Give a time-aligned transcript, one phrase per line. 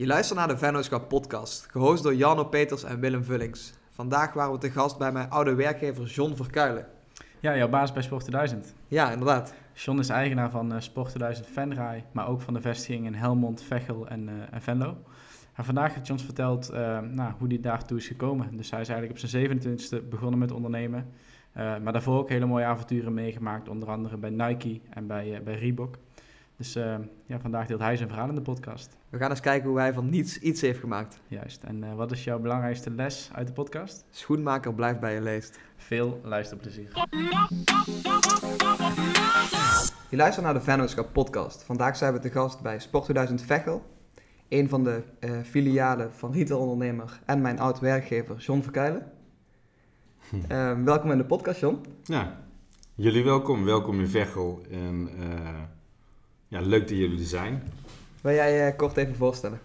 [0.00, 3.72] Je luistert naar de Vennootschap podcast, gehost door Jarno Peters en Willem Vullings.
[3.90, 6.86] Vandaag waren we te gast bij mijn oude werkgever John Verkuilen.
[7.40, 8.74] Ja, jouw baas bij Sport 2000.
[8.88, 9.54] Ja, inderdaad.
[9.74, 13.62] John is eigenaar van uh, Sport 2000 Venray, maar ook van de vestigingen in Helmond,
[13.62, 14.96] Veghel en, uh, en Venlo.
[15.54, 18.56] En vandaag heeft John verteld uh, nou, hoe hij daartoe is gekomen.
[18.56, 21.06] Dus hij is eigenlijk op zijn 27e begonnen met ondernemen.
[21.54, 25.96] maar daarvoor ook hele mooie avonturen meegemaakt, onder andere bij Nike en bij, bij Reebok.
[26.60, 26.94] Dus uh,
[27.26, 28.96] ja, vandaag deelt hij zijn verhaal in de podcast.
[29.08, 31.20] We gaan eens kijken hoe hij van niets iets heeft gemaakt.
[31.28, 31.62] Juist.
[31.62, 34.04] En uh, wat is jouw belangrijkste les uit de podcast?
[34.10, 35.58] Schoenmaker blijft bij je leest.
[35.76, 36.92] Veel luisterplezier.
[40.10, 41.62] Je luistert naar de Vennootschap podcast.
[41.62, 43.82] Vandaag zijn we te gast bij Sport 2000 Vechel.
[44.48, 49.12] Een van de uh, filialen van retailondernemer en mijn oud-werkgever John Verkuilen.
[50.28, 50.84] Hm.
[50.84, 51.80] welkom in de podcast, John.
[52.02, 52.40] Ja,
[52.94, 53.64] jullie welkom.
[53.64, 54.62] Welkom in Vechel.
[54.70, 55.08] En
[56.50, 57.62] ja, leuk dat jullie er zijn.
[58.20, 59.60] Wil jij uh, kort even voorstellen?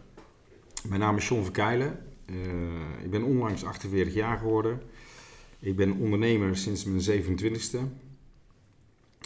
[0.88, 2.00] Mijn naam is John Verkeilen.
[2.26, 2.36] Uh,
[3.04, 4.82] ik ben onlangs 48 jaar geworden.
[5.60, 7.80] Ik ben ondernemer sinds mijn 27e.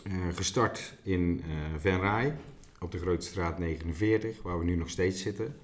[0.08, 1.44] Uh, gestart in
[1.78, 2.36] Venray
[2.80, 5.56] op de Grote Straat 49, waar we nu nog steeds zitten.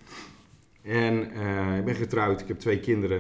[0.82, 1.22] En
[1.78, 3.20] ik ben getrouwd, ik heb twee kinderen,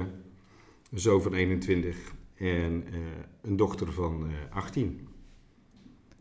[0.91, 1.97] een zoon van 21
[2.35, 2.85] en
[3.41, 5.07] een dochter van 18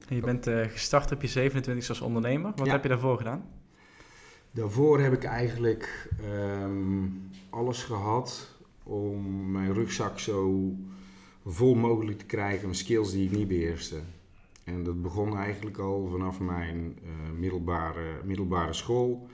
[0.09, 2.53] je bent uh, gestart op je 27 als ondernemer.
[2.57, 3.45] Wat heb je daarvoor gedaan?
[4.51, 6.09] Daarvoor heb ik eigenlijk
[6.63, 10.73] um, alles gehad om mijn rugzak zo
[11.45, 13.97] vol mogelijk te krijgen met skills die ik niet beheerste.
[14.65, 19.29] En dat begon eigenlijk al vanaf mijn uh, middelbare, middelbare school.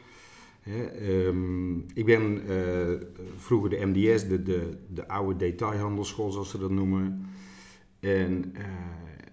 [1.00, 3.00] um, ik ben uh,
[3.36, 7.26] vroeger de MDS, de, de, de oude detailhandelschool zoals ze dat noemen.
[8.00, 8.54] En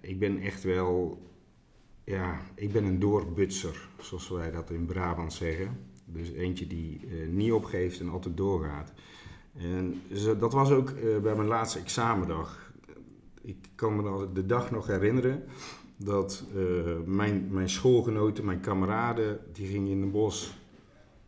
[0.01, 1.21] ik ben echt wel
[2.07, 5.79] ja, ik ben een doorbutser, zoals wij dat in Brabant zeggen.
[6.05, 8.93] Dus eentje die uh, niet opgeeft en altijd doorgaat.
[9.57, 10.01] En
[10.39, 12.71] dat was ook uh, bij mijn laatste examendag.
[13.41, 15.43] Ik kan me de dag nog herinneren
[15.97, 20.57] dat uh, mijn, mijn schoolgenoten, mijn kameraden, die gingen in het bos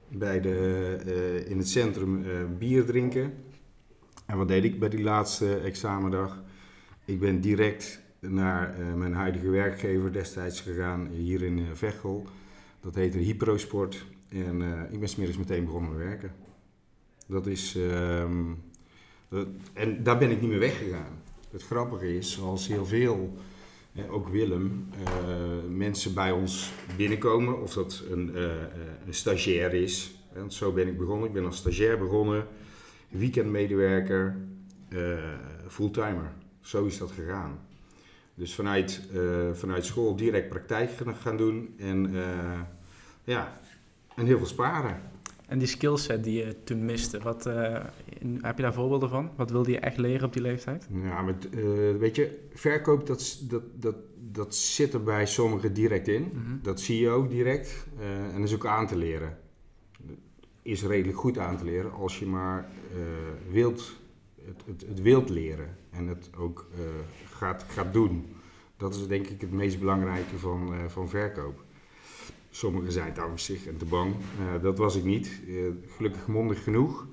[0.07, 2.23] bij de, in het centrum
[2.57, 3.33] bier drinken.
[4.25, 6.43] En wat deed ik bij die laatste examendag?
[7.05, 12.25] Ik ben direct naar uh, mijn huidige werkgever destijds gegaan, hier in uh, Veghel.
[12.81, 14.05] Dat heette Hyprosport.
[14.29, 16.31] En uh, ik ben smiddags meteen begonnen met werken.
[17.27, 17.75] Dat is...
[17.75, 18.53] Ehm,
[19.73, 21.21] en daar ben ik niet meer weggegaan.
[21.51, 23.37] Het grappige is, zoals heel veel,
[24.09, 24.89] ook Willem,
[25.69, 27.61] mensen bij ons binnenkomen.
[27.61, 28.35] Of dat een,
[29.05, 30.23] een stagiair is.
[30.33, 31.27] Want zo ben ik begonnen.
[31.27, 32.47] Ik ben als stagiair begonnen.
[33.09, 34.37] Weekendmedewerker.
[35.67, 36.31] fulltimer.
[36.61, 37.59] Zo is dat gegaan.
[38.39, 42.59] Dus vanuit, uh, vanuit school direct praktijk gaan doen en uh,
[43.23, 43.59] ja,
[44.15, 45.01] en heel veel sparen.
[45.47, 47.79] En die skillset die je toen miste, wat, uh,
[48.41, 49.31] heb je daar voorbeelden van?
[49.35, 50.87] Wat wilde je echt leren op die leeftijd?
[51.03, 51.49] Ja, met,
[51.99, 53.95] weet je, verkoop dat, dat, dat,
[54.31, 56.21] dat zit er bij sommigen direct in.
[56.21, 56.59] Mm -hmm.
[56.61, 57.87] Dat zie je ook direct
[58.33, 59.37] en dat is ook aan te leren.
[60.61, 62.69] Is redelijk goed aan te leren als je maar
[63.51, 63.95] wilt,
[64.45, 66.67] het, het, het wilt leren en het ook
[67.25, 68.25] gaat, gaat doen.
[68.79, 71.63] Dat is denk ik het meest belangrijke van, uh, van verkoop.
[72.49, 74.15] Sommigen zijn te angstig en te bang.
[74.15, 75.41] Uh, dat was ik niet.
[75.95, 77.07] Gelukkig mondig genoeg.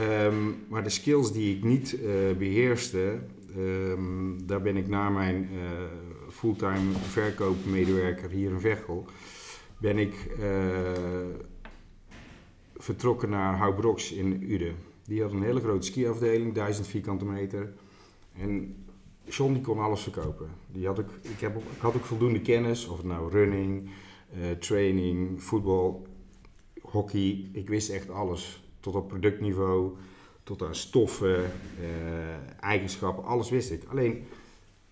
[0.00, 1.98] Um, maar de skills die ik niet
[2.38, 3.20] beheerste,
[3.56, 5.48] um, daar ben ik na mijn
[6.28, 9.06] fulltime verkoopmedewerker hier in Veghel,
[9.78, 10.14] ben ik
[12.76, 14.74] vertrokken naar Houbrox in Uden.
[15.04, 17.72] Die had een hele grote skiafdeling, 1000 vierkante meter.
[18.36, 18.84] En
[19.24, 20.50] John die kon alles verkopen.
[20.66, 23.90] Die had ook, ik, heb, ik had ook voldoende kennis, of het nou running,
[24.38, 26.06] uh, training, voetbal,
[26.82, 27.48] hockey.
[27.52, 28.62] Ik wist echt alles.
[28.80, 29.96] Tot op productniveau,
[30.42, 33.84] tot aan stoffen, uh, eigenschappen, alles wist ik.
[33.84, 34.24] Alleen,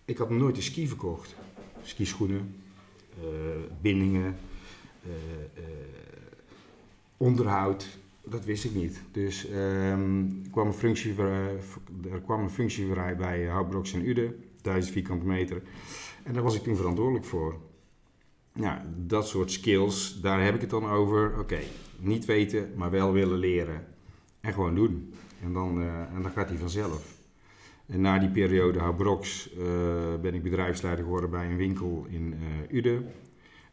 [0.05, 1.37] ik had nooit een ski verkocht.
[1.83, 2.55] Skischoenen,
[3.23, 3.27] uh,
[3.81, 4.37] bindingen,
[7.17, 7.99] onderhoud,
[8.31, 9.01] dat wist ik niet.
[9.13, 9.47] Dus
[10.51, 11.15] kwam een functie,
[12.11, 15.63] er kwam een functie vrij bij Houtbroks en Ude, 1000 vierkante meter.
[16.23, 17.61] En daar was ik toen verantwoordelijk voor.
[18.53, 21.39] Ja, dat soort skills, daar heb ik het dan over.
[21.39, 21.59] Oké,
[21.99, 23.87] niet weten, maar wel willen leren.
[24.41, 25.15] En gewoon doen.
[25.43, 27.17] En dan, uh, en dan gaat hij vanzelf.
[27.87, 29.65] En na die periode Houtbroks uh,
[30.21, 33.03] ben ik bedrijfsleider geworden bij een winkel in uh, Ude.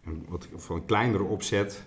[0.04, 1.86] Een, wat, van een kleinere opzet.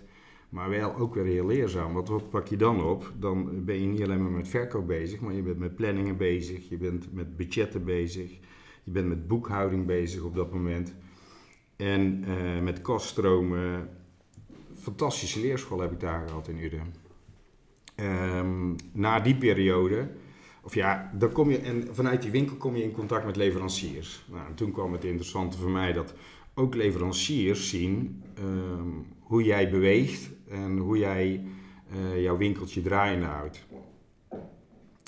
[0.48, 1.92] Maar wel ook weer heel leerzaam.
[1.92, 3.12] Want wat pak je dan op?
[3.18, 6.68] Dan ben je niet alleen maar met verkoop bezig, maar je bent met planningen bezig,
[6.68, 8.30] je bent met budgetten bezig,
[8.84, 10.94] je bent met boekhouding bezig op dat moment.
[11.76, 13.88] En uh, met kaststromen.
[14.74, 16.94] Fantastische leerschool heb ik daar gehad in Uden.
[17.94, 20.10] Ehm, na die periode,
[20.62, 24.24] of ja, dan kom je, en vanuit die winkel kom je in contact met leveranciers.
[24.30, 26.14] Nou, en toen kwam het interessante voor mij dat
[26.54, 28.88] ook leveranciers zien ehm,
[29.20, 31.44] hoe jij beweegt en hoe jij
[31.94, 33.66] uh, jouw winkeltje draaiende houdt.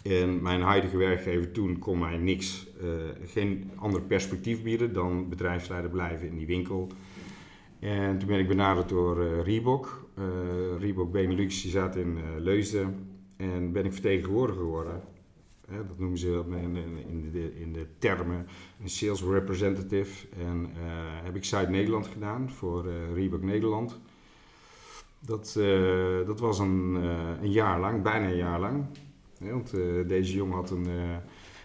[0.03, 2.89] En mijn huidige werkgever toen kon mij niks, uh,
[3.25, 6.89] geen ander perspectief bieden dan bedrijfsleider blijven in die winkel.
[7.79, 10.09] En toen ben ik benaderd door uh, Reebok.
[10.79, 13.09] Reebok Benelux, die zat in Leusden.
[13.37, 15.03] En ben ik vertegenwoordiger geworden.
[15.67, 16.77] dat noemen ze in,
[17.09, 18.47] in, de, in de termen
[18.83, 20.27] een sales representative.
[20.39, 20.71] En
[21.23, 24.01] heb ik Zuid-Nederland gedaan voor Reebok Nederland.
[25.21, 25.59] Dat,
[26.27, 26.95] dat was een,
[27.43, 28.85] een jaar lang, bijna een jaar lang
[29.49, 30.87] want uh, deze jongen had een,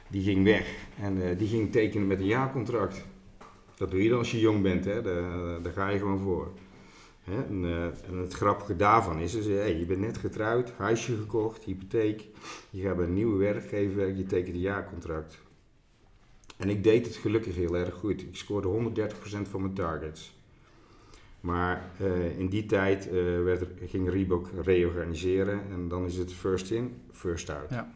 [0.10, 3.06] die ging weg en die ging tekenen met een jaarcontract.
[3.78, 5.02] Dat doe je dan als je jong bent, hè?
[5.62, 6.52] Daar, ga je gewoon voor.
[7.24, 7.44] Hè?
[7.44, 7.66] En,
[8.08, 12.28] en, het grappige daarvan is, is hey, je bent net getrouwd, huisje gekocht, hypotheek.
[12.70, 15.40] Je gaat bij een nieuwe werkgever, je tekent een jaarcontract.
[16.58, 18.22] En ik deed het gelukkig heel erg goed.
[18.22, 18.92] Ik scoorde
[19.46, 20.35] 130% van mijn targets.
[21.46, 23.14] Maar uh, in die tijd uh,
[23.44, 27.70] werd er, ging Reebok reorganiseren en dan is het first in, first out.
[27.70, 27.92] Ja.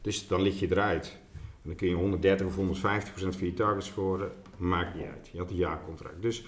[0.00, 1.18] Dus dan lig je eruit.
[1.34, 5.28] En dan kun je 130 of 150 procent van je target scoren, maakt niet uit.
[5.32, 6.22] Je had een jaarcontract.
[6.22, 6.46] Dus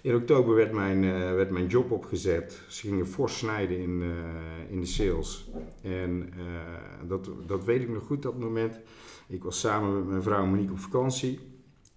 [0.00, 2.62] in oktober werd mijn, uh, werd mijn job opgezet.
[2.68, 4.02] Ze gingen fors snijden in,
[4.70, 5.50] in de sales.
[5.82, 6.32] En
[7.06, 8.80] dat, dat weet ik nog goed, dat moment.
[9.26, 11.40] Ik was samen met mijn vrouw Monique op vakantie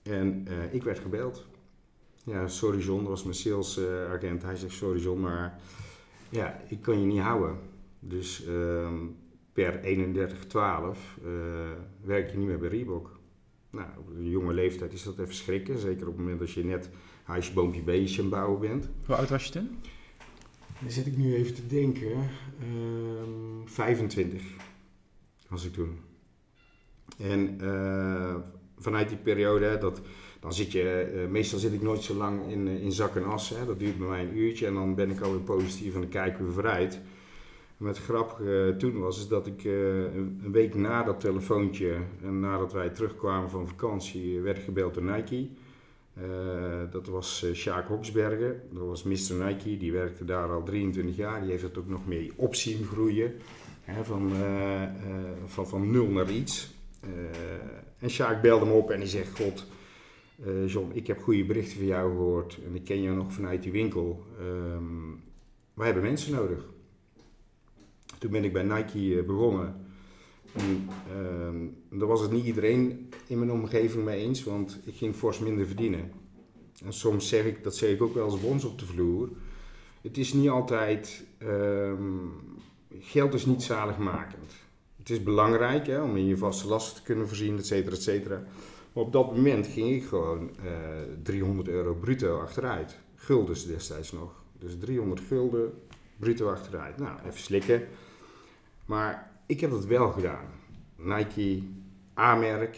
[0.04, 1.50] en ik werd gebeld
[2.26, 4.44] ja, sorry John, dat was mijn salesagent.
[4.44, 5.62] Hij zegt, sorry John, maar
[6.30, 7.58] ja, ik kan je niet houden.
[8.00, 8.90] Dus uh,
[9.54, 10.94] per 31-12 uh,
[12.04, 13.20] werk je niet meer bij Reebok.
[13.70, 15.80] Nou, op een jonge leeftijd is dat even schrikken.
[15.80, 16.90] Zeker op het moment dat je net
[17.24, 18.90] huisje, boompje, beestje aan het bouwen bent.
[19.06, 19.78] Hoe oud was je toen?
[20.80, 22.12] Dan zit ik nu even te denken.
[22.12, 23.24] Uh,
[23.66, 24.44] 25
[25.48, 26.00] was ik toen.
[27.18, 28.36] En uh,
[28.78, 30.02] vanuit die periode, dat
[30.42, 33.26] dan zit je, eh, meestal zit ik nooit zo lang in, uh, in zak en
[33.26, 33.50] as.
[33.50, 33.66] Hè.
[33.66, 36.46] Dat duurt bij mij een uurtje en dan ben ik alweer positief en dan kijken
[36.46, 37.00] we vooruit.
[37.78, 42.40] Maar het grappige uh, toen was is dat ik een, week na dat telefoontje en
[42.40, 45.48] nadat wij terugkwamen van vakantie, werd gebeld door Nike.
[46.92, 49.46] dat was Sjaak Hoksbergen, dat was Mr.
[49.46, 51.42] Nike, die werkte daar al 23 jaar.
[51.42, 53.34] Die heeft het ook nog mee op zien groeien,
[53.82, 54.32] hè, van,
[55.46, 56.74] van, van nul naar iets.
[58.00, 59.66] en Sjaak belde me op en die zegt, god...
[60.46, 63.64] Uh, John, ik heb goede berichten van jou gehoord en ik ken jou nog vanuit
[63.64, 64.26] die winkel.
[64.42, 65.24] Um,
[65.74, 66.66] wij hebben mensen nodig.
[68.18, 69.76] Toen ben ik bij Nike uh, begonnen.
[70.54, 70.90] En
[71.92, 75.40] uh, daar was het niet iedereen in mijn omgeving mee eens, want ik ging fors
[75.40, 76.12] minder verdienen.
[76.86, 79.30] En soms zeg ik, dat zeg ik ook wel eens bij ons op de vloer.
[80.02, 82.32] Het is niet altijd, um,
[83.00, 84.54] geld is niet zaligmakend.
[84.98, 88.02] Het is belangrijk hè, om in je vaste lasten te kunnen voorzien, et cetera, et
[88.02, 88.44] cetera.
[88.94, 93.00] Op dat moment ging ik gewoon uh, eh, 300 euro bruto achteruit.
[93.16, 94.44] Guldens destijds nog.
[94.60, 95.74] Dus 300 gulden
[96.18, 96.98] bruto achteruit.
[96.98, 97.88] Nou, even slikken.
[98.86, 100.46] Maar ik heb dat wel gedaan.
[100.96, 101.64] Nike,
[102.18, 102.78] A-merk,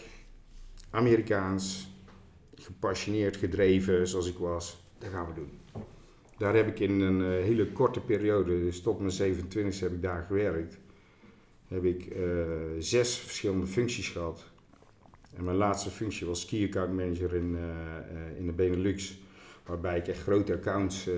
[0.89, 1.92] Amerikaans,
[2.56, 4.83] gepassioneerd gedreven zoals ik was.
[4.98, 5.51] Dat gaan we doen.
[6.38, 10.01] Daar heb ik in een uh, hele korte periode, dus tot mijn 27 heb ik
[10.01, 10.77] daar gewerkt.
[11.68, 12.45] Heb ik uh,
[12.80, 14.53] zes verschillende functies gehad
[15.37, 19.19] en mijn laatste functie was key account manager in, uh, uh, in de Benelux,
[19.66, 21.16] waarbij ik echt grote accounts uh,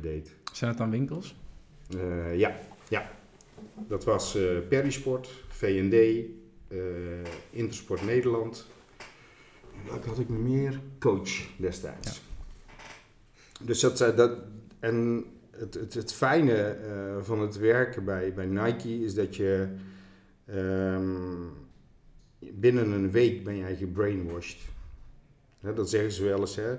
[0.00, 0.34] deed.
[0.52, 1.36] Zijn het dan winkels?
[2.34, 3.10] ja, ja.
[3.88, 6.26] Dat was Perisport, V&D,
[7.50, 8.66] Intersport Nederland.
[9.88, 10.80] Welke had ik nog meer?
[10.98, 12.22] Coach destijds.
[13.58, 13.66] Ja.
[13.66, 14.38] Dus dat, dat
[14.80, 16.76] en het, het, het fijne
[17.22, 19.68] van het werken bij, bij Nike is dat je
[20.54, 21.50] um,
[22.38, 24.58] binnen een week ben jij gebrainwashed.
[25.60, 26.56] dat zeggen ze wel eens.
[26.56, 26.70] Hè?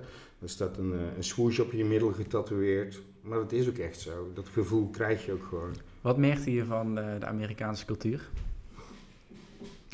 [0.42, 3.02] Er staat een, eh, een swoosh op je middel getatoeëerd.
[3.22, 4.32] Maar dat is ook echt zo.
[4.34, 5.76] Dat gevoel krijg je ook gewoon.
[6.02, 8.30] Wat merkte je van de, de Amerikaanse cultuur?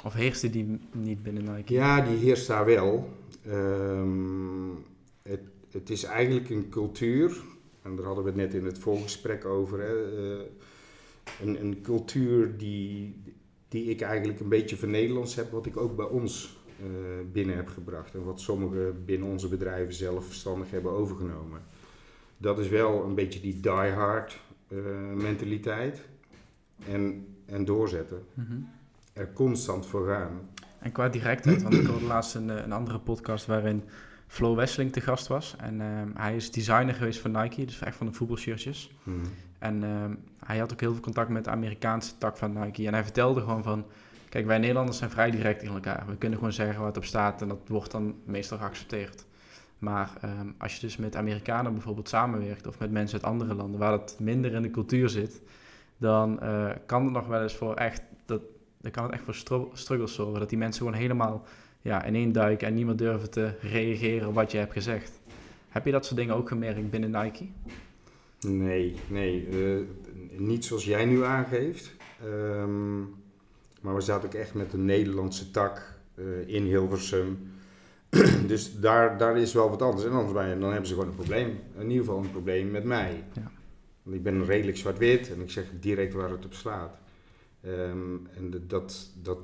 [0.04, 1.74] Of heerste die niet binnen Nike?
[1.74, 3.10] Ja, die heerst daar wel.
[3.48, 4.86] Um,
[5.22, 5.42] het,
[5.72, 7.42] het, is eigenlijk een cultuur,
[7.82, 9.80] en daar hadden we het net in het voorgesprek over.
[9.80, 10.42] Hè, uh,
[11.42, 13.16] een, een, cultuur die,
[13.76, 16.88] die ik eigenlijk een beetje van Nederlands heb, wat ik ook bij ons uh,
[17.32, 18.14] binnen heb gebracht.
[18.14, 21.62] En wat sommigen binnen onze bedrijven zelf verstandig hebben overgenomen.
[22.38, 24.80] Dat is wel een beetje die die-hard uh,
[25.14, 26.02] mentaliteit.
[26.90, 28.24] En, en doorzetten.
[28.34, 28.70] Mm -hmm.
[29.14, 30.50] Er constant voor gaan.
[30.80, 33.84] En qua directheid, want ik hoorde laatst een, een andere podcast waarin
[34.28, 35.56] Flo Wesseling te gast was.
[35.58, 38.92] En ehm, hij is designer geweest van Nike, dus echt van de voetbalshirtjes.
[39.04, 39.18] Mhm.
[39.60, 42.88] En ehm, hij had ook heel veel contact met de Amerikaanse tak van Nike.
[42.88, 43.86] En hij vertelde gewoon van,
[44.30, 46.04] kijk, wij Nederlanders zijn vrij direct in elkaar.
[46.08, 49.26] We kunnen gewoon zeggen wat op staat en dat wordt dan meestal geaccepteerd.
[49.80, 53.80] Maar ehm, als je dus met Amerikanen bijvoorbeeld samenwerkt of met mensen uit andere landen
[53.80, 55.42] waar dat minder in de cultuur zit,
[55.98, 58.42] dan eh, kan het nog wel eens voor echt, dat,
[58.82, 60.40] dan kan het echt voor stru- struggles zorgen.
[60.40, 61.44] Dat die mensen gewoon helemaal
[61.82, 65.20] ja, ineen duiken en niet meer durven te reageren op wat je hebt gezegd.
[65.70, 67.48] Heb je dat soort dingen ook gemerkt binnen Nike?
[68.40, 69.48] Nee, nee.
[69.48, 69.78] eh,
[70.40, 71.92] niet zoals jij nu aangeeft.
[72.24, 73.00] Ehm,
[73.82, 77.52] maar we zaten ook echt met de Nederlandse tak eh, in Hilversum.
[78.48, 80.06] dus daar, daar is wel wat anders.
[80.06, 81.60] En anders je- dan hebben ze gewoon een probleem.
[81.78, 83.24] In ieder geval een probleem met mij.
[83.34, 83.52] Ja.
[84.04, 86.98] Want ik ben redelijk zwart-wit en ik zeg direct waar het op slaat.
[87.62, 89.38] Ehm, en dat, dat,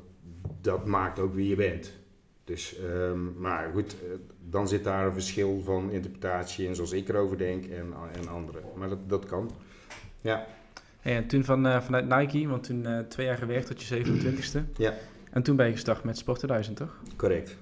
[0.62, 1.92] dat maakt ook wie je bent.
[2.52, 4.10] Dus, ehm, maar goed, eh,
[4.50, 8.64] dan zit daar een verschil van interpretatie en zoals ik erover denk en, en anderen.
[8.76, 9.52] Maar dat, dat kan.
[10.22, 10.46] Ja,
[11.00, 13.96] Hey, en toen van, eh, vanuit Nike, want toen eh, twee jaar gewerkt tot je
[13.96, 14.64] 27ste.
[14.78, 14.94] Ja.
[15.32, 16.98] En toen ben je gestart met Sport 2000, toch?
[17.16, 17.58] correct.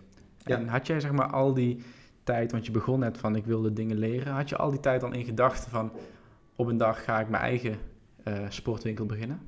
[0.45, 0.57] Ja.
[0.57, 1.83] En had jij zeg maar al die
[2.23, 4.33] tijd, want je begon net van ik wilde dingen leren.
[4.33, 5.91] Had je al die tijd dan in gedachten van
[6.55, 7.77] op een dag ga ik mijn eigen
[8.49, 9.39] sportwinkel beginnen?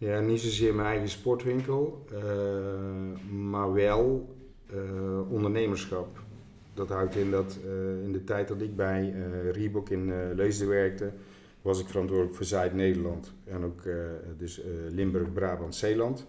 [0.00, 4.34] Ja, niet zozeer mijn eigen sportwinkel, eh, maar wel
[4.66, 6.18] eh, ondernemerschap.
[6.74, 9.14] Dat houdt in dat eh, in de tijd dat ik bij
[9.52, 11.12] Reebok in Leusden werkte,
[11.62, 13.32] was ik verantwoordelijk voor Zuid-Nederland.
[13.44, 13.82] En ook
[14.38, 16.26] dus Limburg, Brabant, Zeeland.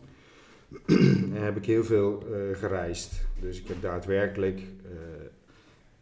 [0.86, 2.24] en heb ik heel veel
[2.54, 3.12] gereisd.
[3.42, 4.62] Dus ik heb daadwerkelijk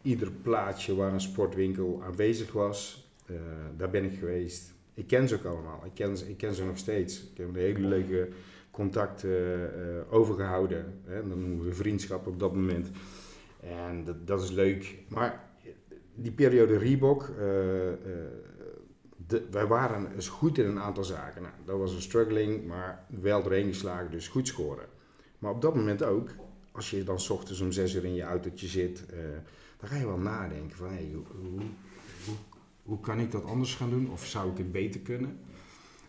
[0.02, 3.10] ieder plaatsje waar een sportwinkel aanwezig was,
[3.76, 4.72] daar ben ik geweest.
[5.00, 5.82] Ik ken ze ook allemaal.
[5.84, 7.22] Ik ken, ze- ik ken ze nog steeds.
[7.30, 8.28] Ik heb een hele leuke
[8.70, 9.30] contacten
[9.74, 11.00] eh, overgehouden.
[11.04, 11.28] Hè.
[11.28, 12.90] Dan noemen we vriendschap op dat moment.
[13.60, 14.98] En dat, dat is leuk.
[15.08, 15.44] Maar
[16.14, 17.96] die periode Reebok, eh, eh,
[19.26, 21.42] de- wij waren eens goed in een aantal zaken.
[21.42, 24.86] Nou, dat was een struggling, maar wel doorheen geslagen, dus goed scoren.
[25.38, 26.30] Maar op dat moment ook,
[26.72, 29.18] als je dan 's ochtends om zes uur in je autootje zit, eh,
[29.78, 30.88] dan ga je wel nadenken van
[31.40, 31.60] hoe,
[32.90, 34.10] hoe, kan ik dat anders gaan doen?
[34.10, 35.38] Of zou ik het beter kunnen?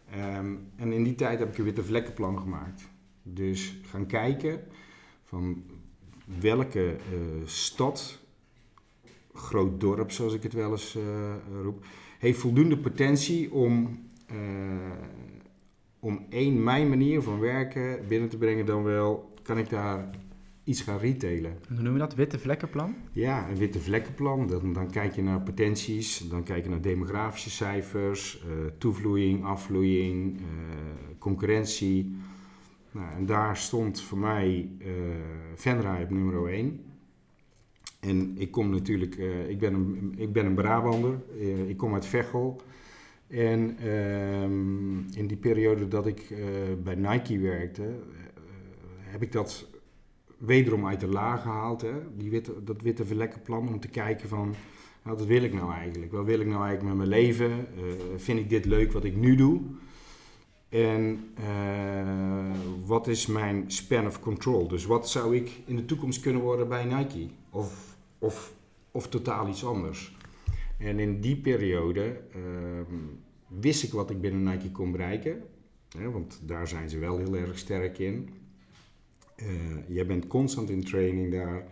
[0.09, 2.89] Ehm, en in die tijd heb ik een witte vlekkenplan gemaakt.
[3.23, 4.63] Dus gaan kijken
[5.23, 5.63] van
[6.39, 8.19] welke eh, stad,
[9.33, 11.85] groot dorp zoals ik het wel eens eh, roep,
[12.19, 14.35] heeft voldoende potentie om, eh,
[15.99, 20.09] om één mijn manier van werken binnen te brengen dan wel, kan ik daar
[20.63, 21.57] iets gaan retailen.
[21.67, 22.15] Hoe noem je dat?
[22.15, 22.95] Witte vlekkenplan?
[23.11, 24.47] Ja, een witte vlekkenplan.
[24.47, 30.37] Dan, dan kijk je naar potenties, dan kijk je naar demografische cijfers, eh, toevloeiing, afvloeiing,
[30.37, 30.43] eh,
[31.17, 32.15] concurrentie.
[32.91, 34.87] Nou, en daar stond voor mij eh
[35.55, 36.85] Venray op nummer 1.
[37.99, 39.15] En ik kom natuurlijk,
[39.47, 41.19] ik, ben een, ik ben een Brabander,
[41.67, 42.61] ik kom uit Veghel.
[43.27, 46.33] En ehm, in die periode dat ik
[46.83, 47.93] bij Nike werkte,
[49.11, 49.70] heb ik dat
[50.41, 51.81] wederom uit de laag gehaald.
[51.81, 51.93] Hè?
[52.63, 54.55] Dat witte verlekkenplan om te kijken van,
[55.03, 56.11] nou, wat wil ik nou eigenlijk?
[56.11, 57.51] Wat wil ik nou eigenlijk met mijn leven?
[57.51, 57.83] Eh,
[58.15, 59.61] vind ik dit leuk wat ik nu doe?
[60.69, 62.51] En eh,
[62.85, 64.67] wat is mijn span of control?
[64.67, 67.27] Dus wat zou ik in de toekomst kunnen worden bij Nike?
[67.49, 68.53] Of, of,
[68.91, 70.15] of totaal iets anders?
[70.77, 72.95] En in die periode ehm,
[73.47, 75.41] wist ik wat ik binnen Nike kon bereiken.
[75.97, 78.29] Hè, want daar zijn ze wel heel erg sterk in.
[79.41, 81.63] Eh, jij bent constant in training daar.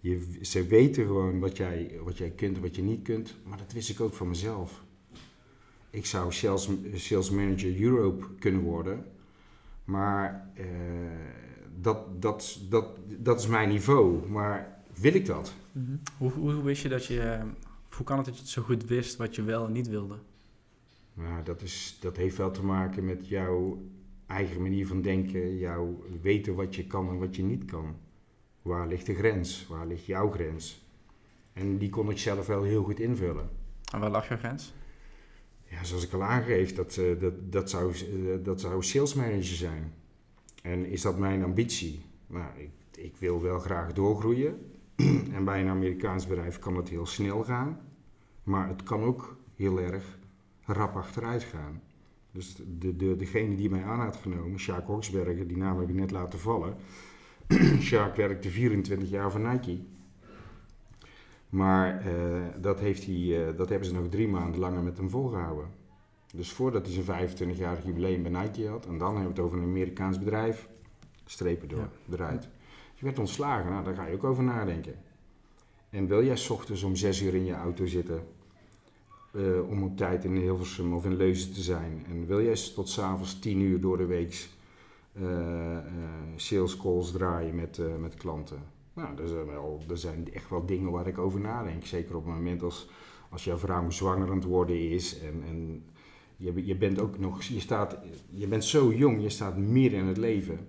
[0.00, 3.34] Je, ze weten gewoon wat jij, wat jij kunt en wat je niet kunt.
[3.44, 4.84] Maar dat wist ik ook van mezelf.
[5.90, 9.04] Ik zou sales, sales manager Europe kunnen worden.
[9.84, 10.66] Maar eh,
[11.80, 14.28] dat, dat, dat, dat is mijn niveau.
[14.28, 15.54] Maar wil ik dat?
[16.18, 17.38] hoe, hoe wist je dat je...
[17.90, 20.18] hoe kan het dat je het zo goed wist wat je wel en niet wilde?
[21.14, 23.82] Nou, dat, is, dat heeft wel te maken met jouw
[24.26, 25.56] eigen manier van denken.
[25.56, 27.96] Jouw weten wat je kan en wat je niet kan.
[28.62, 29.66] Waar ligt de grens?
[29.66, 30.84] Waar ligt jouw grens?
[31.52, 33.50] En die kon ik zelf wel heel goed invullen.
[33.92, 34.74] En waar lag jouw grens?
[35.68, 39.42] Ja, zoals ik al aangeef, dat, eh, dat, dat, zou, eh, dat zou sales manager
[39.56, 39.92] zijn.
[40.62, 42.00] En is dat mijn ambitie?
[42.26, 44.70] Nou, ik, ik wil wel graag doorgroeien.
[45.36, 47.80] en bij een Amerikaans bedrijf kan het heel snel gaan.
[48.42, 50.18] Maar het kan ook heel erg
[50.64, 51.82] rap achteruit gaan.
[52.36, 55.94] Dus de, de, degene die mij aan had genomen, Sjaak Hoksberger, die naam heb ik
[55.94, 56.76] net laten vallen.
[57.80, 59.78] Sjaak werkte 24 jaar voor Nike.
[61.48, 65.10] Maar eh, dat, heeft hij, eh, dat hebben ze nog drie maanden langer met hem
[65.10, 65.68] volgehouden.
[66.34, 69.58] Dus voordat hij zijn 25-jarig jubileum bij Nike had, en dan hebben we het over
[69.58, 70.68] een Amerikaans bedrijf,
[71.24, 72.14] strepen door, Ja.
[72.14, 72.48] eruit.
[72.94, 74.94] Je werd ontslagen, nou, daar ga je ook over nadenken.
[75.90, 78.26] En wil jij 's ochtends om 6 uur in je auto zitten
[79.36, 82.04] eh, om op tijd in Hilversum of in Leuzen te zijn?
[82.08, 84.48] En wil jij tot s'avonds 10 uur door de week
[85.12, 85.84] eh, eh,
[86.36, 88.58] sales calls draaien met, met klanten?
[88.92, 91.84] Nou, er zijn, wel, er zijn echt wel dingen waar ik over nadenk.
[91.84, 92.90] Zeker op het moment als,
[93.30, 95.84] als jouw vrouw zwanger aan het worden is en, en
[96.36, 97.98] je, je bent ook nog, je, staat,
[98.30, 100.68] je bent zo jong, je staat midden in het leven.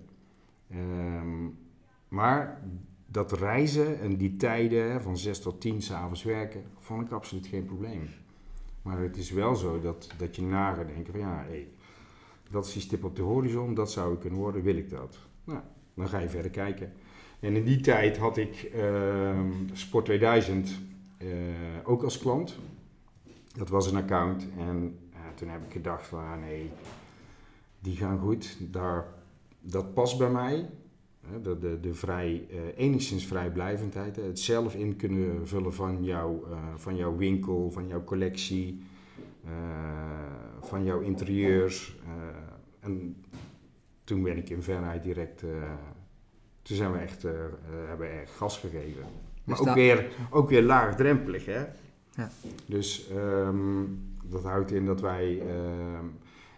[0.70, 1.46] Ehm,
[2.08, 2.62] maar
[3.06, 7.64] dat reizen en die tijden van 6 tot 10 s'avonds werken, vond ik absoluut geen
[7.64, 8.08] probleem.
[8.88, 11.68] Maar het is wel zo dat, dat je na gaat denken van ja, hé,
[12.50, 15.18] dat is die stip op de horizon, dat zou ik kunnen worden, wil ik dat?
[15.44, 15.60] Nou,
[15.94, 16.92] dan ga je verder kijken.
[17.40, 20.78] En in die tijd had ik ehm, Sport 2000
[21.18, 21.28] eh,
[21.84, 22.58] ook als klant.
[23.56, 24.98] Dat was een account en
[25.34, 26.70] toen heb ik gedacht van ah, nee,
[27.80, 29.06] die gaan goed, daar,
[29.60, 30.68] dat past bij mij.
[31.30, 36.44] Hè, De, de, de vrij, eh, enigszins vrijblijvendheid, het zelf in kunnen vullen van, jou,
[36.50, 38.82] eh, van jouw winkel, van jouw collectie,
[39.44, 39.50] eh,
[40.60, 41.96] van jouw interieurs.
[42.04, 42.10] eh,
[42.80, 43.16] en
[44.04, 45.38] toen ben ik in Venray direct,
[46.62, 47.22] toen zijn we echt,
[47.86, 49.02] hebben we echt gas gegeven.
[49.44, 51.64] Maar Dus ook weer, ook weer laagdrempelig, hè.
[52.14, 52.30] Ja.
[52.66, 53.84] Dus ehm,
[54.24, 56.04] dat houdt in dat wij, ehm,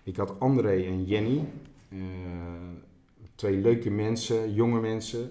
[0.02, 1.44] ik had André en Jenny,
[3.40, 5.30] twee leuke mensen, jonge mensen.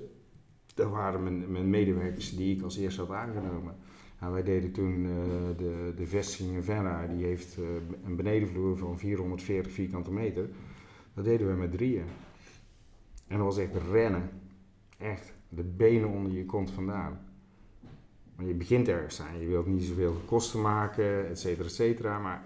[0.75, 3.75] Dat waren mijn, mijn medewerkers die ik als eerste had aangenomen.
[4.20, 7.63] Nou, wij deden toen eh, de, de vestiging in Venra, die heeft eh,
[8.06, 10.50] een benedenvloer van 440 vierkante meter.
[11.13, 12.04] Dat deden we met drieën.
[13.28, 14.30] En dat was echt rennen.
[14.98, 17.20] Echt, de benen onder je kont vandaan.
[18.36, 19.39] Maar je begint ergens aan.
[19.39, 22.20] Je wilt niet zoveel kosten maken, et cetera, et cetera.
[22.20, 22.44] Maar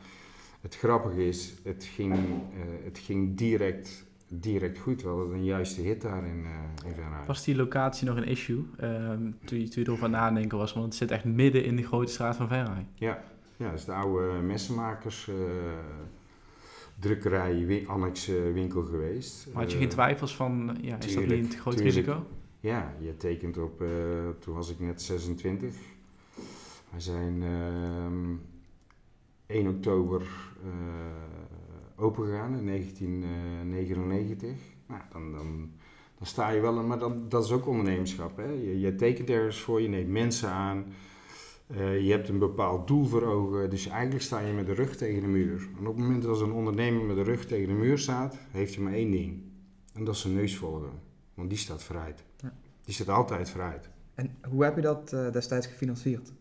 [0.62, 4.06] het grappige is, het ging, eh, het ging direct,
[4.40, 5.02] direct goed.
[5.02, 7.26] We hadden een juiste hit daar in, eh in Venray.
[7.26, 10.74] Was die locatie nog een issue ehm, toen, je, toen je erover nadenken was?
[10.74, 12.86] Want het zit echt midden in de grote straat van Venray.
[12.94, 13.24] Ja,
[13.58, 15.36] ja, dat is de oude messenmakers, eh,
[17.00, 19.48] drukkerij, annex eh, winkel geweest.
[19.54, 21.96] Maar had je geen twijfels van, ja, is dat niet een groot tuurlijk.
[21.96, 22.26] risico?
[22.60, 23.84] Ja, je tekent op,
[24.40, 25.76] toen was ik net 26.
[26.90, 28.36] We zijn ehm
[29.46, 30.22] 1 oktober
[30.64, 31.33] eh
[32.04, 34.50] opengegaan in 1999.
[34.88, 35.72] Nou, dan, dan,
[36.18, 38.38] dan sta je wel, maar dan, dat is ook ondernemerschap.
[38.38, 38.50] Hè?
[38.52, 40.86] Je, je tekent ergens voor, je neemt mensen aan.
[41.68, 44.96] eh, je hebt een bepaald doel voor ogen, dus eigenlijk sta je met de rug
[44.96, 45.68] tegen de muur.
[45.80, 48.76] En op het moment dat een ondernemer met de rug tegen de muur staat, heeft
[48.76, 49.42] hij maar één ding.
[49.94, 50.92] En dat is zijn neus volgen.
[51.34, 52.24] Want die staat vooruit.
[52.38, 52.54] Ja.
[52.86, 53.90] Die staat altijd vooruit.
[54.16, 56.32] En hoe heb je dat eh, destijds gefinancierd?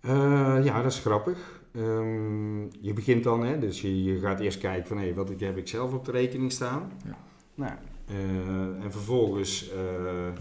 [0.00, 1.64] Eh, ja, dat is grappig.
[1.76, 5.40] Ehm, je begint dan, hè, dus je, je gaat eerst kijken van hé, wat ik-
[5.40, 6.92] heb ik zelf op de rekening staan.
[7.04, 7.18] Ja.
[7.54, 7.72] Nou,
[8.06, 10.32] eh, en vervolgens, eh,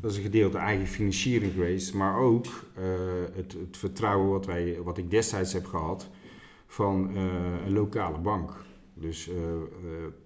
[0.00, 2.82] dat is een gedeelte eigen financiering geweest, maar ook eh,
[3.34, 6.08] het, het vertrouwen wat, wij, wat ik destijds heb gehad
[6.66, 7.16] van
[7.66, 8.50] een lokale bank.
[8.94, 9.30] Dus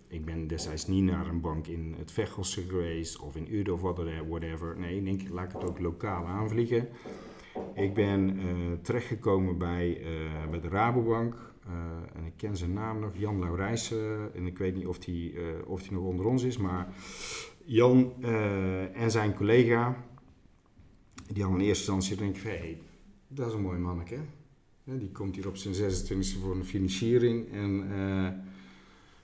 [0.08, 3.80] ik ben destijds niet naar een bank in het Veghelse geweest of in Uden of
[3.80, 4.74] whatever- whatever.
[4.78, 6.88] Nee, ik denk, laat ik het ook lokaal aanvliegen.
[7.74, 8.46] Ik ben eh,
[8.82, 11.34] terechtgekomen bij, eh, bij de Rabobank.
[11.66, 11.72] eh,
[12.18, 14.34] en ik ken zijn naam nog, Jan Laurijsen.
[14.34, 15.34] en ik weet niet of hij
[15.66, 16.88] of die nog onder ons is, maar
[17.64, 18.12] Jan
[18.92, 20.04] en zijn collega,
[21.32, 22.76] die hadden in eerste instantie denk ik van,
[23.28, 24.18] dat is een mooi manneke.
[24.84, 27.52] Die komt hier op zijn 26e voor een financiering.
[27.52, 27.84] En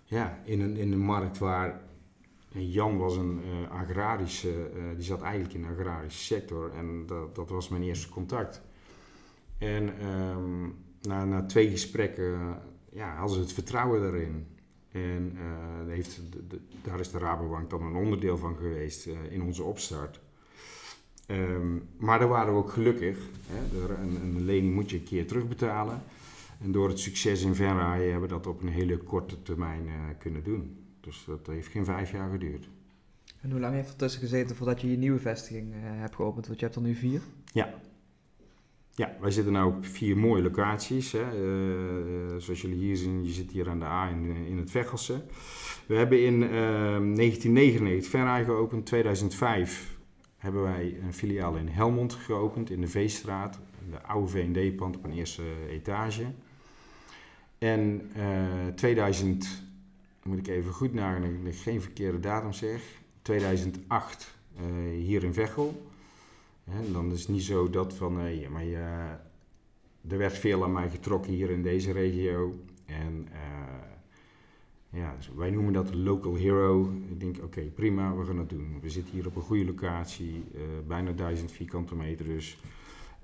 [0.04, 1.80] ja, in een, in een markt waar
[2.52, 7.06] en Jan was een eh, agrarische, eh, die zat eigenlijk in de agrarische sector en
[7.06, 8.62] dat, dat was mijn eerste contact.
[9.58, 10.62] En ehm,
[11.02, 12.58] na, na twee gesprekken
[12.90, 14.46] ja, hadden ze het vertrouwen daarin.
[14.90, 16.20] En eh, heeft,
[16.82, 20.20] daar is de Rabobank dan een onderdeel van geweest in onze opstart.
[21.26, 23.18] Ehm, maar daar waren we ook gelukkig.
[23.46, 23.94] Hè?
[23.94, 26.02] Een, een lening moet je een keer terugbetalen.
[26.60, 29.86] En door het succes in Venray hebben we dat op een hele korte termijn
[30.18, 30.82] kunnen doen.
[31.02, 32.68] Dus dat heeft geen vijf jaar geduurd.
[33.40, 36.46] En hoe lang heeft er tussen gezeten voordat je je nieuwe vestiging eh, hebt geopend?
[36.46, 37.20] Want je hebt er nu vier.
[38.94, 41.12] Ja, wij zitten nu op vier mooie locaties.
[41.12, 41.22] Hè.
[41.22, 45.22] Eh, zoals jullie hier zien, je zit hier aan de A in, in het Veghelse.
[45.86, 48.86] We hebben in eh, 1999 Venray geopend.
[48.86, 49.96] 2005
[50.36, 53.60] hebben wij een filiaal in Helmond geopend, in de Veestraat.
[53.90, 56.24] De oude V&D-pand op een eerste etage.
[57.58, 59.62] En eh 2000,
[60.24, 63.00] moet ik even goed nadenken, dat ik geen verkeerde datum zeg.
[63.22, 64.62] 2008 eh,
[64.96, 65.90] hier in Veghel.
[66.64, 68.76] En dan is het niet zo dat van, nee, maar je,
[70.08, 72.54] er werd veel aan mij getrokken hier in deze regio.
[72.84, 73.40] En eh,
[74.94, 76.92] Ja, dus wij noemen dat local hero.
[77.08, 78.78] Ik denk, oké, prima, we gaan het doen.
[78.80, 82.58] We zitten hier op een goede locatie, eh, bijna 1000 vierkante meter, dus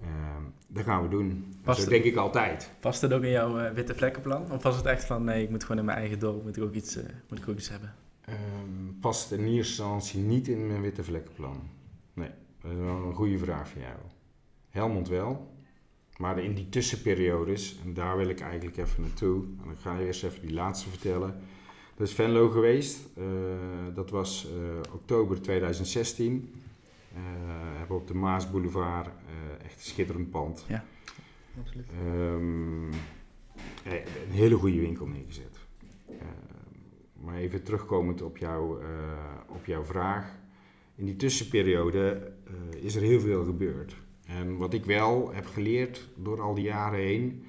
[0.02, 1.30] ehm, dat gaan we doen.
[1.30, 2.70] En Past het- denk ik altijd.
[2.80, 4.52] Past het ook in jouw eh, witte vlekkenplan?
[4.52, 6.62] Of was het echt van, nee, ik moet gewoon in mijn eigen dorp, moet ik
[6.62, 7.94] ook iets, eh, moet ik ook iets hebben?
[8.24, 8.36] Ehm,
[9.00, 11.60] past in eerste instantie niet in mijn witte vlekkenplan.
[12.14, 12.30] Nee,
[12.62, 13.94] dat is wel een goede vraag voor jou.
[14.70, 15.54] Helmond wel,
[16.16, 20.06] maar in die tussenperiodes, en daar wil ik eigenlijk even naartoe, en dan ga ik
[20.06, 21.34] eerst even die laatste vertellen.
[21.96, 23.24] Dat is Venlo geweest, eh,
[23.94, 24.48] dat was
[24.92, 26.54] oktober 2016.
[27.14, 30.66] Eh hebben op de Maasboulevard, eh echt een schitterend pand.
[31.60, 31.86] Absoluut.
[31.90, 32.88] Ehm,
[33.84, 33.92] eh,
[34.26, 35.58] een hele goede winkel neergezet.
[36.08, 38.88] Ehm, maar even terugkomend op, jou, eh,
[39.48, 40.38] op jouw vraag.
[40.94, 42.32] In die tussenperiode
[42.80, 43.96] is er heel veel gebeurd.
[44.26, 47.44] En wat ik wel heb geleerd door al die jaren heen,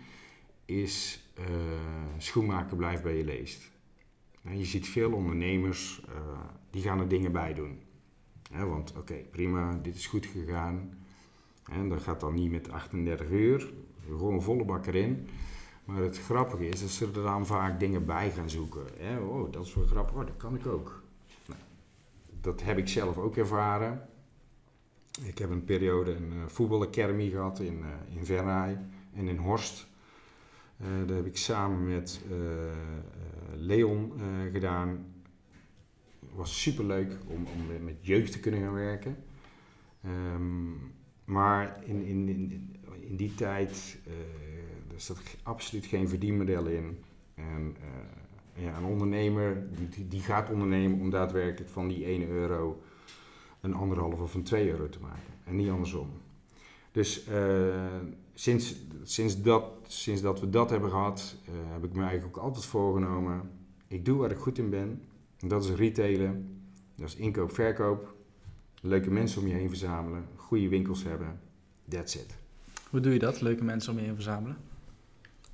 [0.66, 1.46] is eh,
[2.18, 3.72] schoenmaker blijft bij je leest.
[4.42, 6.02] Nou, je ziet veel ondernemers,
[6.70, 7.80] die gaan er dingen bij doen.
[8.50, 10.94] Want oké, prima, dit is goed gegaan.
[11.72, 13.74] En dat gaat dan niet met 38 uur,
[14.08, 15.28] gewoon volle bak erin.
[15.86, 18.86] Maar het grappige is dat ze er dan vaak dingen bij gaan zoeken.
[19.22, 21.04] Oh, dat is wel grappig, oh, dat kan ik ook.
[21.48, 21.60] Nou,
[22.42, 24.08] dat heb ik zelf ook ervaren.
[25.24, 28.80] Ik heb een periode een uh, voetbalacademy gehad in, uh, in Venray
[29.14, 29.88] en in Horst.
[30.82, 32.22] Uh, dat heb ik samen met
[33.56, 34.14] Leon
[34.52, 35.06] gedaan.
[36.40, 39.18] Was superleuk om, om met jeugd te kunnen gaan werken.
[40.06, 40.94] Um,
[41.26, 44.14] maar in, in, in, in die tijd uh,
[44.94, 46.98] er zat absoluut geen verdienmodel in.
[47.36, 47.76] En
[48.56, 52.82] uh, ja, een ondernemer die, die, gaat ondernemen om daadwerkelijk van die 1 euro
[53.62, 55.34] een anderhalf of een 2 euro te maken.
[55.44, 56.10] En niet andersom.
[56.92, 57.76] Dus uh,
[58.34, 62.66] sinds, sinds, dat, sinds dat we dat hebben gehad, heb ik me eigenlijk ook altijd
[62.66, 63.50] voorgenomen.
[63.88, 65.02] Ik doe waar ik goed in ben.
[65.48, 66.62] Dat is retailen.
[66.96, 68.16] Dat is inkoop, verkoop.
[68.82, 70.26] Leuke mensen om je heen verzamelen.
[70.36, 71.40] Goede winkels hebben.
[71.90, 72.38] That's it.
[72.90, 74.58] Hoe doe je dat, leuke mensen om je heen verzamelen?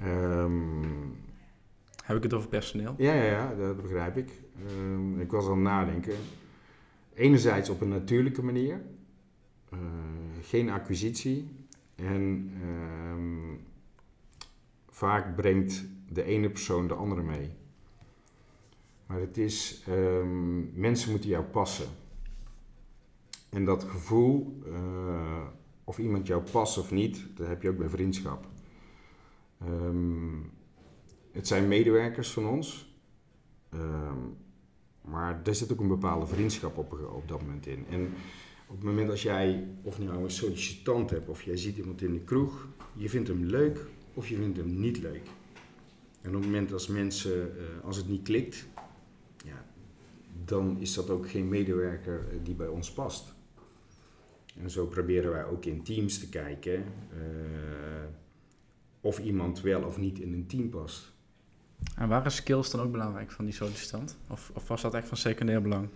[0.03, 1.17] Um,
[2.03, 2.95] Heb ik het over personeel?
[2.97, 4.29] Ja, ja, ja dat begrijp ik.
[4.71, 6.15] Um, ik was aan het nadenken.
[7.13, 8.81] Enerzijds op een natuurlijke manier.
[9.73, 9.79] Uh,
[10.41, 11.49] geen acquisitie.
[11.95, 13.59] En um,
[14.89, 17.51] vaak brengt de ene persoon de andere mee.
[19.05, 19.83] Maar het is,
[20.73, 21.87] mensen moeten jou passen.
[23.55, 25.45] En dat gevoel, uh,
[25.83, 28.47] of iemand jou past of niet, dat heb je ook bij vriendschap.
[29.67, 30.51] Um,
[31.31, 32.95] het zijn medewerkers van ons,
[33.73, 34.37] um,
[35.01, 37.85] maar daar zit ook een bepaalde vriendschap op, op dat moment in.
[37.89, 38.13] En
[38.67, 42.13] op het moment als jij of nou een sollicitant hebt, of jij ziet iemand in
[42.13, 45.27] de kroeg, je vindt hem leuk of je vindt hem niet leuk.
[46.21, 48.65] En op het moment als mensen, uh, als het niet klikt,
[50.45, 53.33] dan is dat ook geen medewerker uh, die bij ons past.
[54.61, 58.03] En zo proberen wij ook in teams te kijken uh,
[59.01, 61.13] of iemand wel of niet in een team past.
[61.95, 64.17] En waren skills dan ook belangrijk van die sollicitant?
[64.29, 65.89] Of, of was dat echt van secundair belang?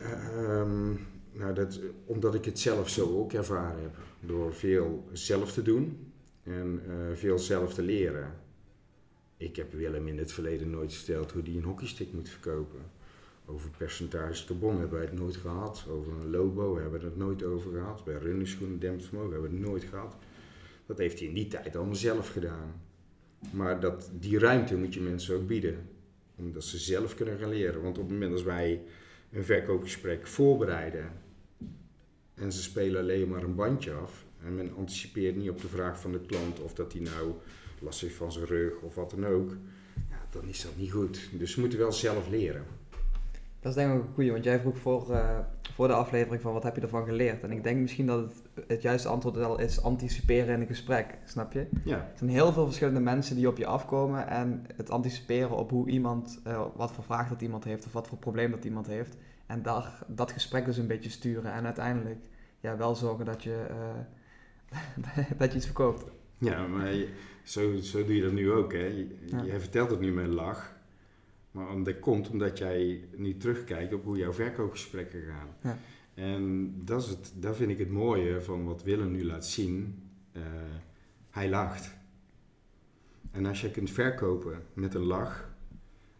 [0.00, 3.96] Um, nou, dat, omdat ik het zelf zo ook ervaren heb.
[4.20, 6.12] Door veel zelf te doen
[6.42, 8.34] en uh, veel zelf te leren.
[9.36, 12.80] Ik heb Willem in het verleden nooit verteld hoe hij een hockeystick moet verkopen.
[13.46, 15.86] Over percentage carbon hebben wij het nooit gehad.
[15.90, 18.04] Over een lobo hebben we het nooit over gehad.
[18.04, 20.16] Bij runningschoenen dempend vermogen hebben we het nooit gehad.
[20.86, 22.82] Dat heeft hij in die tijd allemaal zelf gedaan.
[23.52, 25.88] Maar dat, die ruimte moet je mensen ook bieden.
[26.36, 27.82] Omdat ze zelf kunnen gaan leren.
[27.82, 28.82] Want op het moment dat wij
[29.32, 31.12] een verkoopgesprek voorbereiden.
[32.34, 34.24] En ze spelen alleen maar een bandje af.
[34.44, 37.32] En men anticipeert niet op de vraag van de klant of dat hij nou
[37.80, 39.56] last heeft van zijn rug of wat dan ook.
[40.10, 41.28] Ja, dan is dat niet goed.
[41.32, 42.64] Dus ze moeten wel zelf leren.
[43.64, 45.38] Dat is denk ik ook een goeie, want jij vroeg voor, uh,
[45.74, 47.42] voor de aflevering van wat heb je ervan geleerd.
[47.42, 51.18] En ik denk misschien dat het, het juiste antwoord wel is anticiperen in een gesprek,
[51.24, 51.66] snap je?
[51.84, 51.96] Ja.
[51.96, 55.88] Er zijn heel veel verschillende mensen die op je afkomen en het anticiperen op hoe
[55.88, 59.16] iemand, uh, wat voor vraag dat iemand heeft of wat voor probleem dat iemand heeft.
[59.46, 62.24] En daar, dat gesprek dus een beetje sturen en uiteindelijk
[62.60, 66.04] ja, wel zorgen dat je, uh, dat je iets verkoopt.
[66.38, 67.08] Ja, maar je,
[67.42, 68.72] zo, zo doe je dat nu ook.
[68.72, 68.86] Hè?
[68.86, 69.42] Je, ja.
[69.42, 70.73] je vertelt het nu met een lach.
[71.54, 75.48] Maar dat komt omdat jij nu terugkijkt op hoe jouw verkoopgesprekken gaan.
[75.62, 75.78] Ja.
[76.14, 80.02] En dat, is het, dat vind ik het mooie van wat Willem nu laat zien.
[80.32, 80.42] Uh,
[81.30, 81.94] hij lacht.
[83.30, 85.54] En als je kunt verkopen met een lach,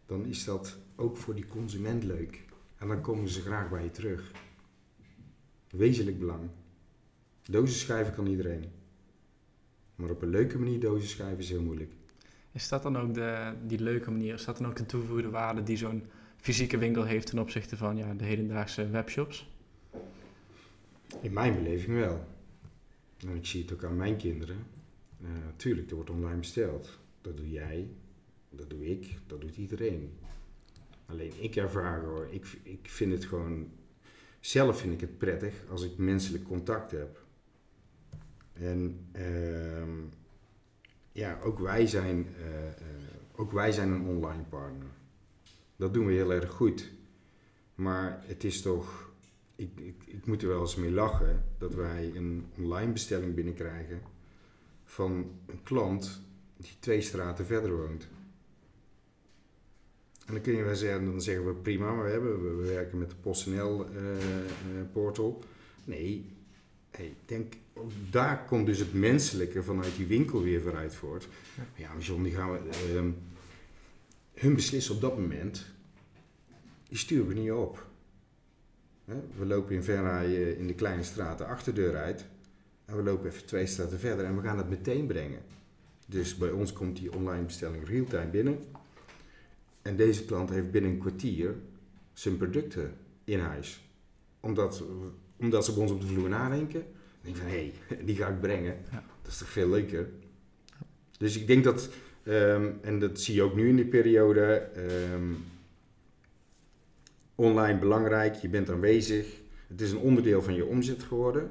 [0.06, 2.44] dan is dat ook voor die consument leuk.
[2.76, 4.32] En dan komen ze graag bij je terug.
[5.70, 6.50] Wezenlijk belang.
[7.42, 8.64] Dozen schrijven kan iedereen.
[9.94, 11.92] Maar op een leuke manier dozen schrijven is heel moeilijk.
[12.54, 14.34] Is dat dan ook de, die leuke manier?
[14.34, 16.04] Is dat dan ook de toegevoegde waarde die zo'n
[16.36, 19.50] fysieke winkel heeft ten opzichte van ja, de hedendaagse webshops?
[21.20, 22.26] In mijn beleving wel.
[23.18, 24.56] En ik zie het ook aan mijn kinderen.
[25.22, 26.98] Uh, tuurlijk, er wordt online besteld.
[27.20, 27.88] Dat doe jij,
[28.50, 30.12] dat doe ik, dat doet iedereen.
[31.06, 33.70] Alleen ik ervaar hoor, ik, ik vind het gewoon,
[34.40, 37.22] zelf vind ik het prettig als ik menselijk contact heb.
[38.52, 39.82] En uh,
[41.14, 42.44] ja, ook wij, zijn, uh,
[43.36, 44.88] ook wij zijn een online partner.
[45.76, 46.90] Dat doen we heel erg goed.
[47.74, 49.12] Maar het is toch,
[49.56, 54.02] ik, ik, ik moet er wel eens mee lachen dat wij een online bestelling binnenkrijgen
[54.84, 56.20] van een klant
[56.56, 58.08] die twee straten verder woont.
[60.26, 62.98] En dan kun je wel zeggen, dan zeggen we prima, maar we, hebben, we werken
[62.98, 64.00] met de PostNL uh,
[64.92, 65.44] portal.
[65.84, 66.32] Nee,
[66.90, 67.54] hey, denk,
[68.10, 71.28] daar komt dus het menselijke vanuit die winkel weer vooruit voort.
[71.76, 72.58] Ja, maar John, die gaan we,
[72.94, 73.02] uh,
[74.34, 75.66] hun beslissen op dat moment,
[76.88, 77.86] die sturen we niet op.
[79.36, 82.24] We lopen in Verraaien in de kleine straat de achterdeur uit.
[82.84, 85.40] En we lopen even twee straten verder en we gaan het meteen brengen.
[86.06, 88.58] Dus bij ons komt die online bestelling real-time binnen.
[89.82, 91.54] En deze klant heeft binnen een kwartier
[92.12, 93.88] zijn producten in huis.
[94.40, 94.84] Omdat,
[95.36, 96.84] omdat ze bij ons op de vloer nadenken.
[97.24, 98.76] Denk van, hé, hey, die ga ik brengen.
[98.90, 99.02] Ja.
[99.22, 100.08] Dat is toch veel leuker.
[101.18, 101.88] Dus ik denk dat,
[102.24, 104.70] um, en dat zie je ook nu in die periode,
[105.12, 105.44] um,
[107.34, 109.26] online belangrijk, je bent aanwezig.
[109.66, 111.50] Het is een onderdeel van je omzet geworden.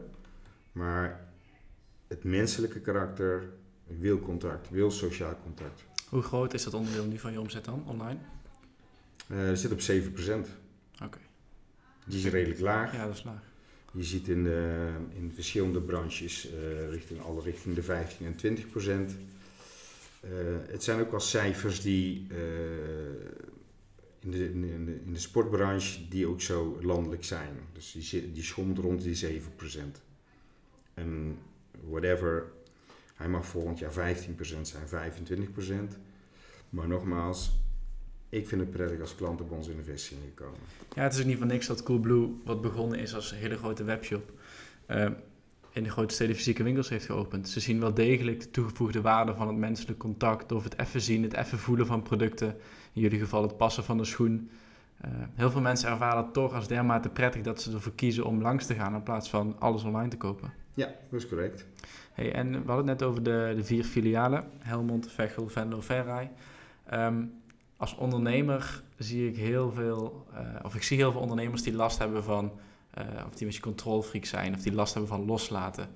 [0.71, 1.27] Maar
[2.07, 3.49] het menselijke karakter
[3.85, 5.83] wil contact, wil sociaal contact.
[6.09, 8.19] Hoe groot is dat onderdeel nu van je omzet dan, online?
[9.27, 9.83] Uh, zit op 7%.
[9.83, 10.49] Oké.
[11.03, 11.21] Okay.
[12.05, 12.93] Die is redelijk laag.
[12.93, 13.52] Ja, dat is laag.
[13.93, 18.69] Je ziet in, de, in verschillende branches uh, richting alle richting de 15 en 20
[18.69, 19.15] procent.
[20.25, 20.29] Uh,
[20.67, 22.27] het zijn ook wel cijfers die
[24.23, 27.57] in de, in, de, in de sportbranche die ook zo landelijk zijn.
[27.73, 30.01] Dus die, die schommelt rond die 7 procent.
[30.93, 31.37] En
[31.89, 32.51] whatever,
[33.15, 35.13] hij mag volgend jaar 15% zijn,
[35.93, 35.97] 25%.
[36.69, 37.51] Maar nogmaals,
[38.33, 40.59] ik vind het prettig als klanten bij ons in de vestiging komen.
[40.95, 43.57] Ja, het is ook niet van niks dat Coolblue, wat begonnen is als een hele
[43.57, 44.31] grote webshop,
[44.87, 45.09] uh,
[45.71, 47.49] in de grote steden fysieke winkels heeft geopend.
[47.49, 51.23] Ze zien wel degelijk de toegevoegde waarde van het menselijk contact, of het even zien,
[51.23, 52.55] het even voelen van producten.
[52.93, 54.49] In jullie geval het passen van de schoen.
[55.05, 58.41] Uh, heel veel mensen ervaren het toch als dermate prettig dat ze ervoor kiezen om
[58.41, 60.53] langs te gaan in plaats van alles online te kopen.
[60.73, 61.65] Ja, dat is correct.
[62.13, 66.31] Hey, en we hadden het net over de, de vier filialen, Helmond, Vechel, Venlo, Verrij.
[66.93, 67.41] Um,
[67.83, 71.99] als ondernemer zie ik heel veel, uh, of ik zie heel veel ondernemers die last
[71.99, 72.51] hebben van,
[72.97, 75.87] uh, of die een beetje controlfreak zijn, of die last hebben van loslaten.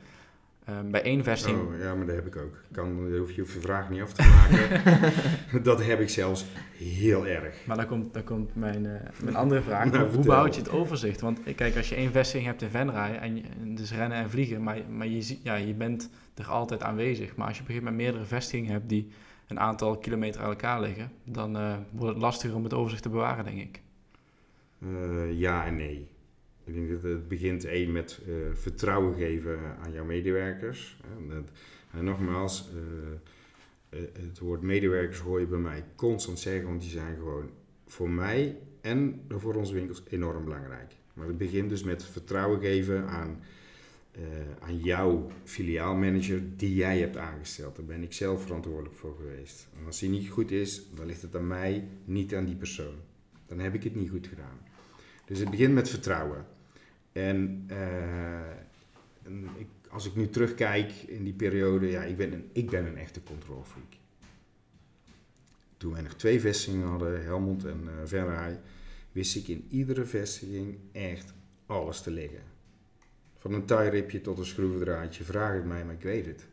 [0.70, 1.60] Um, bij één vesting.
[1.60, 2.56] Oh ja, maar dat heb ik ook.
[2.72, 4.84] Kan, je hoeft je vraag niet af te maken.
[5.70, 6.46] dat heb ik zelfs
[6.78, 7.56] heel erg.
[7.66, 9.86] Maar dan komt, dan komt mijn, uh, mijn andere vraag.
[9.92, 11.22] nou, hoe behoud je het overzicht?
[11.22, 13.44] Want kijk, als je één vesting hebt in Venray, en,
[13.76, 17.36] dus rennen en vliegen, maar, maar je, ja, je bent er altijd aanwezig.
[17.36, 19.12] Maar als je op een gegeven moment meerdere vestigingen hebt die
[19.48, 23.10] een aantal kilometer aan elkaar liggen, dan uh, wordt het lastiger om het overzicht te
[23.10, 23.82] bewaren, denk ik.
[24.80, 26.08] Uh, ja en nee.
[26.64, 30.98] Ik denk dat het begint één met uh, vertrouwen geven aan jouw medewerkers.
[31.18, 31.50] En, dat,
[31.92, 32.70] en nogmaals,
[34.14, 37.50] het woord medewerkers hoor je bij mij constant zeggen, want die zijn gewoon
[37.86, 40.96] voor mij en voor onze winkels enorm belangrijk.
[41.14, 43.40] Maar het begint dus met vertrouwen geven aan,
[44.60, 47.76] aan jouw filiaalmanager die jij hebt aangesteld.
[47.76, 49.68] Daar ben ik zelf verantwoordelijk voor geweest.
[49.80, 52.96] En als die niet goed is, dan ligt het aan mij, niet aan die persoon.
[53.46, 54.60] Dan heb ik het niet goed gedaan.
[55.26, 56.46] Dus het begint met vertrouwen.
[57.12, 58.50] En, uh,
[59.24, 62.86] en ik, als ik nu terugkijk in die periode, ja, ik ben een, ik ben
[62.86, 63.94] een echte controlfreak.
[65.78, 68.48] Toen wij nog twee vestigingen hadden, Helmond en uh,
[69.12, 71.34] wist ik in iedere vestiging echt
[71.66, 72.57] alles te liggen.
[73.48, 76.46] Van een tie-ripje tot een schroevendraadje, vraag het mij, maar ik weet het.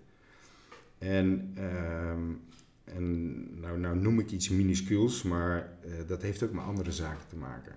[0.99, 2.41] En, um,
[2.85, 7.29] en nou, nou noem ik iets minuscuuls, maar uh, dat heeft ook met andere zaken
[7.29, 7.73] te maken.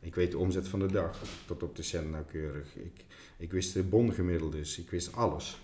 [0.00, 2.76] Ik weet de omzet van de dag tot op de cent nauwkeurig.
[2.76, 3.04] Ik,
[3.36, 5.60] ik wist de bongemiddelde, ik wist alles.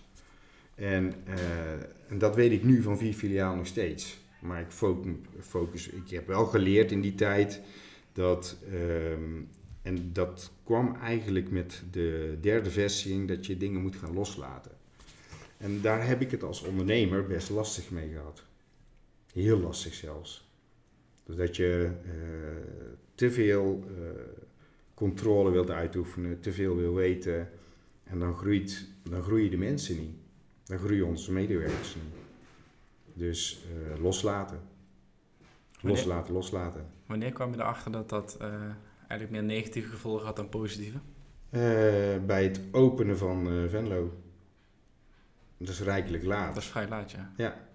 [0.74, 1.72] En, uh,
[2.08, 4.18] en dat weet ik nu van vier filialen nog steeds.
[4.40, 4.70] Maar ik
[5.40, 7.60] focus, ik heb wel geleerd in die tijd
[8.12, 9.48] dat, um,
[9.86, 14.72] en dat kwam eigenlijk met de derde vestiging, dat je dingen moet gaan loslaten.
[15.56, 18.44] En daar heb ik het als ondernemer best lastig mee gehad.
[19.32, 20.50] Heel lastig zelfs.
[21.24, 22.10] Dus dat je uh,
[23.14, 24.08] te veel uh,
[24.94, 27.48] controle wilt uitoefenen, te veel wil weten.
[28.04, 30.16] En dan, groeit, dan groeien de mensen niet.
[30.64, 32.14] Dan groeien onze medewerkers niet.
[33.14, 34.60] Dus eh, loslaten.
[35.80, 36.86] Loslaten, loslaten.
[37.06, 38.70] Wanneer kwam je erachter dat dat eh,
[39.08, 40.98] eigenlijk meer negatieve gevolgen had dan positieve?
[41.50, 44.12] Eh, bij het openen van eh, Venlo.
[45.56, 46.54] Dat is rijkelijk laat.
[46.54, 47.32] Dat is vrij laat, ja.
[47.36, 47.68] Ja.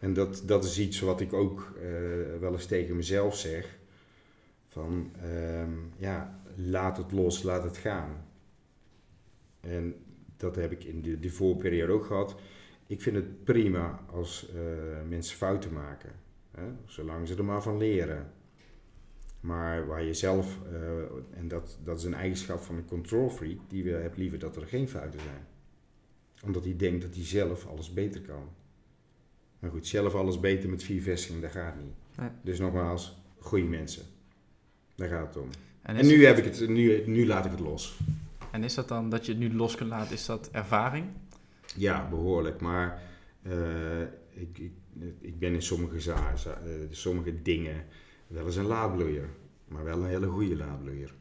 [0.00, 3.78] En dat, dat is iets wat ik ook eh, wel eens tegen mezelf zeg.
[4.68, 8.26] Van, ehm, ja, laat het los, laat het gaan.
[9.60, 9.94] En
[10.36, 12.36] dat heb ik in de, de voorperiode ook gehad.
[12.86, 14.48] Ik vind het prima als
[15.08, 16.12] mensen fouten maken.
[16.50, 16.64] Hè?
[16.86, 18.32] Zolang ze er maar van leren.
[19.40, 23.58] Maar waar je zelf, eh, en dat, dat is een eigenschap van een control freak,
[23.68, 25.46] die wil, heeft liever dat er geen fouten zijn.
[26.44, 28.48] Omdat hij denkt dat hij zelf alles beter kan.
[29.58, 31.94] Maar goed, zelf alles beter met vier vestigingen, dat gaat niet.
[32.18, 32.28] Nee.
[32.42, 34.02] Dus nogmaals, goede mensen.
[34.94, 35.48] Daar gaat het om.
[35.82, 37.98] En, nu, het- heb ik het, nu, nu laat ik het los.
[38.50, 41.06] en is dat dan dat je het nu los kunt laten, is dat ervaring?
[41.76, 42.60] Ja, behoorlijk.
[42.60, 43.02] Maar
[43.42, 44.72] eh, ik, ik,
[45.20, 46.56] ik ben in sommige, eh,
[46.90, 47.84] sommige dingen
[48.28, 49.28] wel eens een laadbloeier.
[49.68, 51.14] Maar wel een hele goede laadbloeier.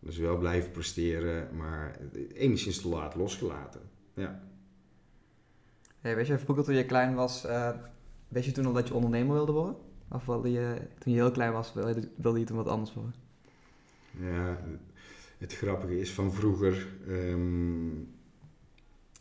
[0.00, 1.98] Dus wel blijven presteren, maar
[2.34, 3.80] enigszins te laat losgelaten.
[4.14, 4.42] Ja.
[6.00, 7.70] Hey, weet je, vroeger toen je klein was, eh
[8.28, 9.76] wist je toen al dat je ondernemer wilde worden?
[10.10, 12.94] Of wilde je, toen je heel klein was, wilde je, wilde je toen wat anders
[12.94, 13.14] worden?
[14.10, 14.60] Ja,
[15.38, 16.88] het grappige is van vroeger.
[17.08, 17.98] ehm,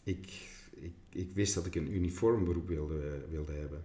[0.03, 3.84] ik, ik, ik wist dat ik een uniformberoep wilde, wilde hebben.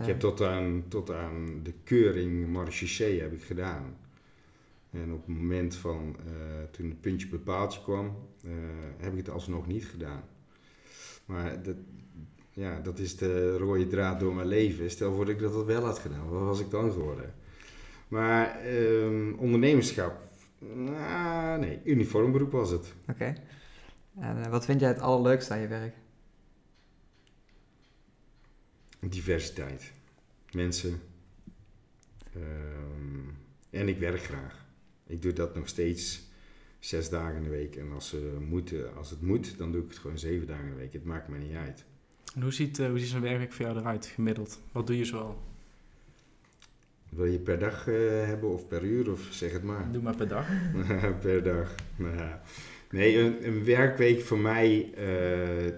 [0.00, 3.96] Ik heb tot aan, tot aan de keuring marechaussee heb ik gedaan.
[4.90, 6.32] En op het moment van eh,
[6.70, 8.50] toen het puntje bij paaltje kwam, eh,
[8.98, 10.22] heb ik het alsnog niet gedaan.
[11.24, 11.76] Maar dat,
[12.50, 14.90] ja, dat is de rode draad door mijn leven.
[14.90, 17.34] Stel voor dat ik dat wel had gedaan, wat was ik dan geworden?
[18.08, 20.18] Maar ehm, ondernemerschap,
[20.74, 22.94] nou, nee, uniformberoep was het.
[23.08, 23.34] Oké.
[24.20, 25.94] En eh, wat vind jij het allerleukste aan je werk?
[29.08, 29.92] Diversiteit.
[30.52, 31.00] Mensen.
[32.34, 33.28] Ehm,
[33.70, 34.66] en ik werk graag.
[35.06, 36.22] Ik doe dat nog steeds
[36.78, 37.76] zes dagen in de week.
[37.76, 40.70] En als, ze moeten, als het moet, dan doe ik het gewoon zeven dagen in
[40.70, 40.92] de week.
[40.92, 41.84] Het maakt me niet uit.
[42.34, 44.60] En hoe ziet, eh, hoe ziet zo'n werkweek voor jou eruit, gemiddeld?
[44.72, 45.42] Wat doe je zoal?
[47.08, 47.94] Wil je per dag eh,
[48.26, 49.92] hebben of per uur of zeg het maar.
[49.92, 50.46] Doe maar per dag.
[51.20, 51.74] per dag.
[51.96, 52.42] Nou ja.
[52.90, 55.72] Nee, een, een werkweek voor mij, eh,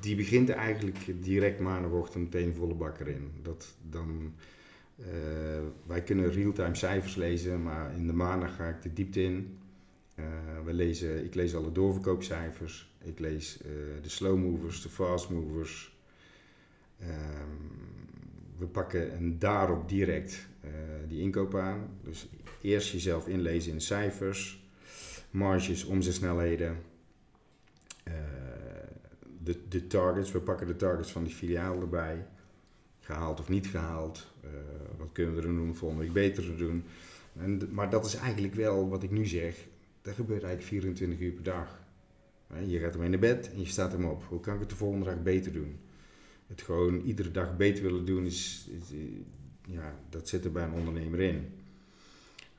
[0.00, 3.30] die begint eigenlijk direct maandagochtend meteen volle bak erin.
[3.42, 4.34] Dat dan,
[4.96, 5.06] eh,
[5.86, 9.58] wij kunnen real-time cijfers lezen, maar in de maandag ga ik de diepte in.
[10.14, 10.24] Eh,
[10.64, 13.70] we lezen, ik lees alle doorverkoopcijfers, ik lees eh,
[14.02, 15.98] de slow movers, de fast movers.
[16.98, 17.08] Ehm,
[18.58, 20.48] we pakken en daarop direct
[21.08, 21.88] die inkoop aan.
[22.04, 22.28] Dus
[22.60, 24.64] eerst jezelf inlezen in cijfers,
[25.30, 26.82] marges, omzetsnelheden,
[28.04, 28.14] eh,
[29.68, 30.32] de, targets.
[30.32, 32.26] We pakken de targets van die filiaal erbij.
[33.00, 34.26] Gehaald of niet gehaald.
[34.40, 34.50] Eh,
[34.98, 36.84] wat kunnen we er doen om volgende week beter te doen.
[37.36, 39.66] En, maar dat is eigenlijk wel wat ik nu zeg.
[40.02, 41.78] Dat gebeurt eigenlijk 24 uur per dag.
[42.66, 44.24] Je gaat ermee naar bed en je staat hem op.
[44.28, 45.78] Hoe kan ik het de volgende dag beter doen?
[46.46, 48.68] Het gewoon iedere dag beter willen doen, is,
[49.66, 51.48] ja, dat zit er bij een ondernemer in.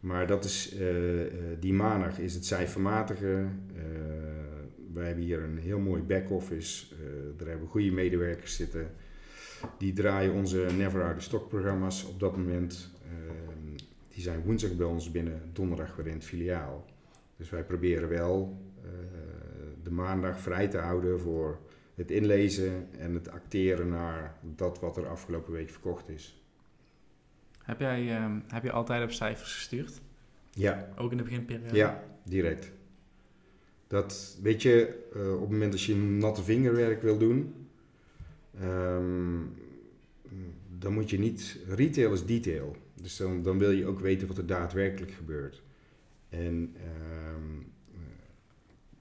[0.01, 3.45] Maar dat is, eh, eh, die maandag is het cijfermatige.
[4.93, 6.95] Wij hebben hier een heel mooi back-office.
[6.95, 6.99] Eh,
[7.37, 8.91] daar hebben we goede medewerkers zitten.
[9.77, 12.91] Die draaien onze Never Out of Stock programma's op dat moment.
[13.03, 13.77] Ehm,
[14.07, 16.85] die zijn woensdag bij ons binnen, donderdag weer in het filiaal.
[17.37, 18.89] Dus wij proberen wel eh,
[19.83, 21.59] de maandag vrij te houden voor
[21.95, 26.41] het inlezen en het acteren naar dat wat er afgelopen week verkocht is.
[27.63, 30.01] Heb jij ehm, heb je altijd op cijfers gestuurd?
[30.51, 31.75] Ja, Ook in de beginperiode?
[31.75, 32.71] ja, direct.
[33.91, 37.53] Dat weet je, eh, op het moment dat je natte vingerwerk wil doen,
[38.59, 39.39] ehm,
[40.77, 41.57] dan moet je niet.
[41.67, 42.75] Retail is detail.
[43.01, 45.61] Dus dan, dan wil je ook weten wat er daadwerkelijk gebeurt.
[46.29, 47.59] En ehm,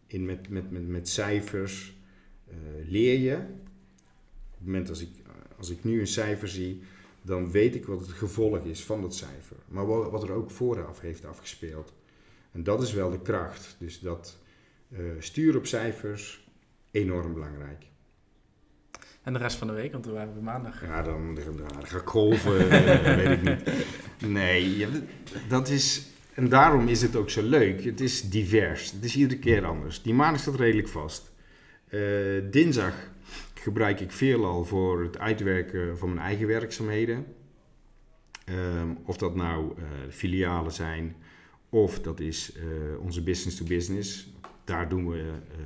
[0.07, 1.97] in met, met, met, met cijfers
[2.49, 2.55] eh,
[2.89, 3.35] leer je.
[3.37, 5.09] Op het moment als ik,
[5.59, 6.83] als ik nu een cijfer zie,
[7.23, 9.57] dan weet ik wat het gevolg is van dat cijfer.
[9.69, 11.93] Maar wa- wat er ook vooraf heeft afgespeeld.
[12.53, 13.77] En dat is wel de kracht.
[13.79, 14.39] Dus dat
[14.93, 16.49] eh sturen op cijfers,
[16.91, 17.91] enorm belangrijk.
[19.23, 20.83] En de rest van de week, want we waren bij maandag.
[20.83, 24.31] Ja, dan, dan, dan ga ik golven, eh, weet ik niet.
[24.31, 24.87] Nee,
[25.49, 26.09] dat is...
[26.35, 27.85] En daarom is het ook zo leuk.
[27.85, 28.93] Het is divers.
[28.93, 30.03] Het is iedere keer anders.
[30.03, 31.33] Die maandag staat redelijk vast.
[31.89, 32.01] Eh,
[32.51, 32.95] dinsdag
[33.55, 37.27] gebruik ik veelal voor het uitwerken van mijn eigen werkzaamheden.
[38.45, 41.17] Ehm, of dat nou eh, filialen zijn,
[41.69, 42.53] of dat is
[43.01, 44.33] onze business to business.
[44.71, 45.59] Daar doen we eh,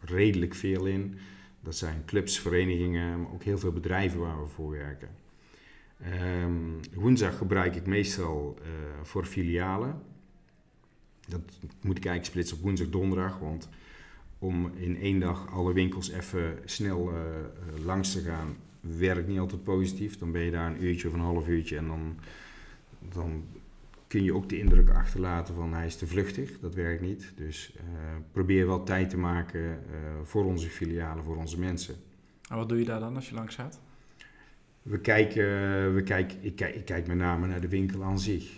[0.00, 1.18] redelijk veel in.
[1.60, 5.08] Dat zijn clubs, verenigingen, maar ook heel veel bedrijven waar we voor werken.
[6.00, 6.52] Ehm,
[6.94, 8.68] woensdag gebruik ik meestal eh,
[9.02, 10.02] voor filialen.
[11.28, 13.68] Dat moet ik eigenlijk splitsen op woensdag, donderdag, want
[14.38, 17.18] om in één dag alle winkels even snel uh,
[17.84, 20.18] langs te gaan, werkt niet altijd positief.
[20.18, 22.16] Dan ben je daar een uurtje of een half uurtje en dan,
[22.98, 23.44] dan
[24.14, 26.60] kun je ook de indruk achterlaten van hij is te vluchtig.
[26.60, 27.32] Dat werkt niet.
[27.36, 27.82] Dus uh,
[28.32, 29.76] probeer wel tijd te maken uh,
[30.22, 31.94] voor onze filialen, voor onze mensen.
[32.48, 33.80] En wat doe je daar dan als je langs gaat?
[34.82, 35.44] We kijken,
[35.94, 38.52] we kijken, ik, kijk, ik kijk met name naar de winkel aan zich.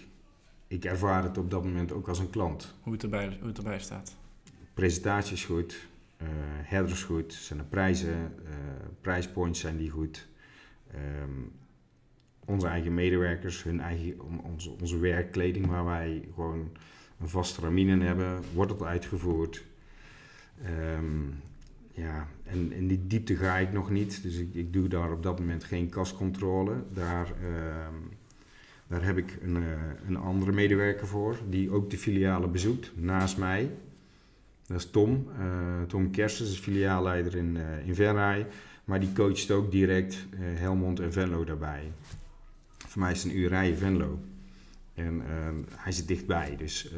[0.67, 2.75] Ik ervaar het op dat moment ook als een klant.
[2.83, 4.17] Hoe het erbij, hoe het erbij staat?
[4.75, 5.87] Presentatie is goed,
[6.23, 6.29] uh,
[6.63, 8.35] header is goed, zijn de prijzen,
[9.01, 10.29] prijspoints zijn die goed.
[11.23, 11.53] Um,
[12.47, 16.69] onze eigen medewerkers, hun eigen, onze, onze werkkleding waar wij gewoon
[17.21, 19.65] een vaste ramine in hebben, wordt het uitgevoerd.
[20.99, 21.35] Um,
[21.93, 25.23] ja, en in die diepte ga ik nog niet, dus ik, ik doe daar op
[25.23, 26.73] dat moment geen kascontrole.
[26.93, 28.09] Daar, um,
[28.87, 29.69] daar heb ik een, uh,
[30.07, 33.71] een andere medewerker voor, die ook de filialen bezoekt, naast mij.
[34.67, 38.37] Dat is Tom, uh, Tom Kerstens, is filiaalleider in, uh.
[38.85, 41.93] Maar die coacht ook direct Helmond en Venlo daarbij.
[42.97, 44.19] Voor mij is het een uur rijden Venlo.
[44.95, 45.23] En
[45.71, 46.57] hij zit dichtbij.
[46.57, 46.93] Dus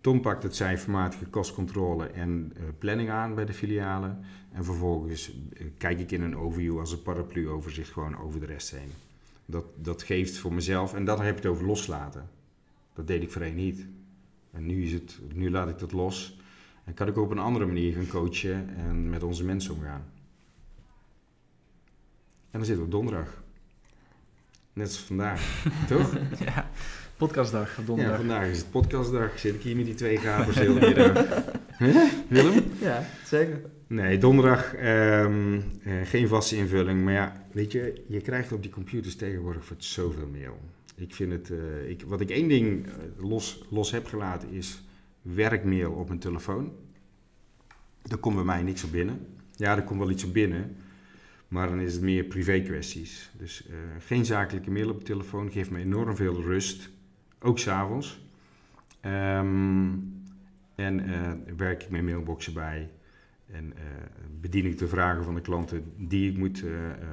[0.00, 4.24] Tom pakt het cijfermatige kostcontrole en planning aan bij de filialen.
[4.52, 5.32] En vervolgens
[5.78, 8.90] kijk ik in een overview als een paraplu-overzicht gewoon over de rest heen.
[9.44, 12.30] Dat, dat geeft voor mezelf, en dat heb je het over loslaten.
[12.94, 13.86] Dat deed ik voorheen niet.
[14.50, 16.40] En nu, is het, nu laat ik dat los.
[16.84, 20.04] En kan ik op een andere manier gaan coachen en met onze mensen omgaan.
[22.50, 23.46] En dan zitten we op donderdag.
[24.78, 26.16] Net als vandaag, toch?
[26.44, 26.70] Ja,
[27.16, 28.14] podcastdag op donderdag.
[28.14, 29.38] Ja, vandaag is het podcastdag.
[29.38, 31.26] Zit ik hier met die twee gabers heel de middag.
[32.28, 32.64] Willem?
[32.80, 33.60] Ja, zeker.
[33.86, 37.04] Nee, donderdag um, uh, geen vaste invulling.
[37.04, 40.58] Maar ja, weet je, je krijgt op die computers tegenwoordig voor zoveel mail.
[40.96, 44.82] Ik vind het, uh, ik, wat ik één ding los, los heb gelaten is
[45.22, 46.72] werkmail op mijn telefoon.
[48.02, 49.26] Daar komt bij mij niks op binnen.
[49.56, 50.76] Ja, er komt wel iets op binnen,
[51.48, 53.30] maar dan is het meer privé kwesties.
[53.36, 56.90] Dus uh, geen zakelijke mail op de telefoon geeft me enorm veel rust,
[57.40, 58.26] ook s'avonds.
[59.02, 60.16] Um,
[60.74, 62.90] en uh, werk ik mijn mailboxen bij
[63.46, 63.72] en uh,
[64.40, 66.64] bedien ik de vragen van de klanten die ik moet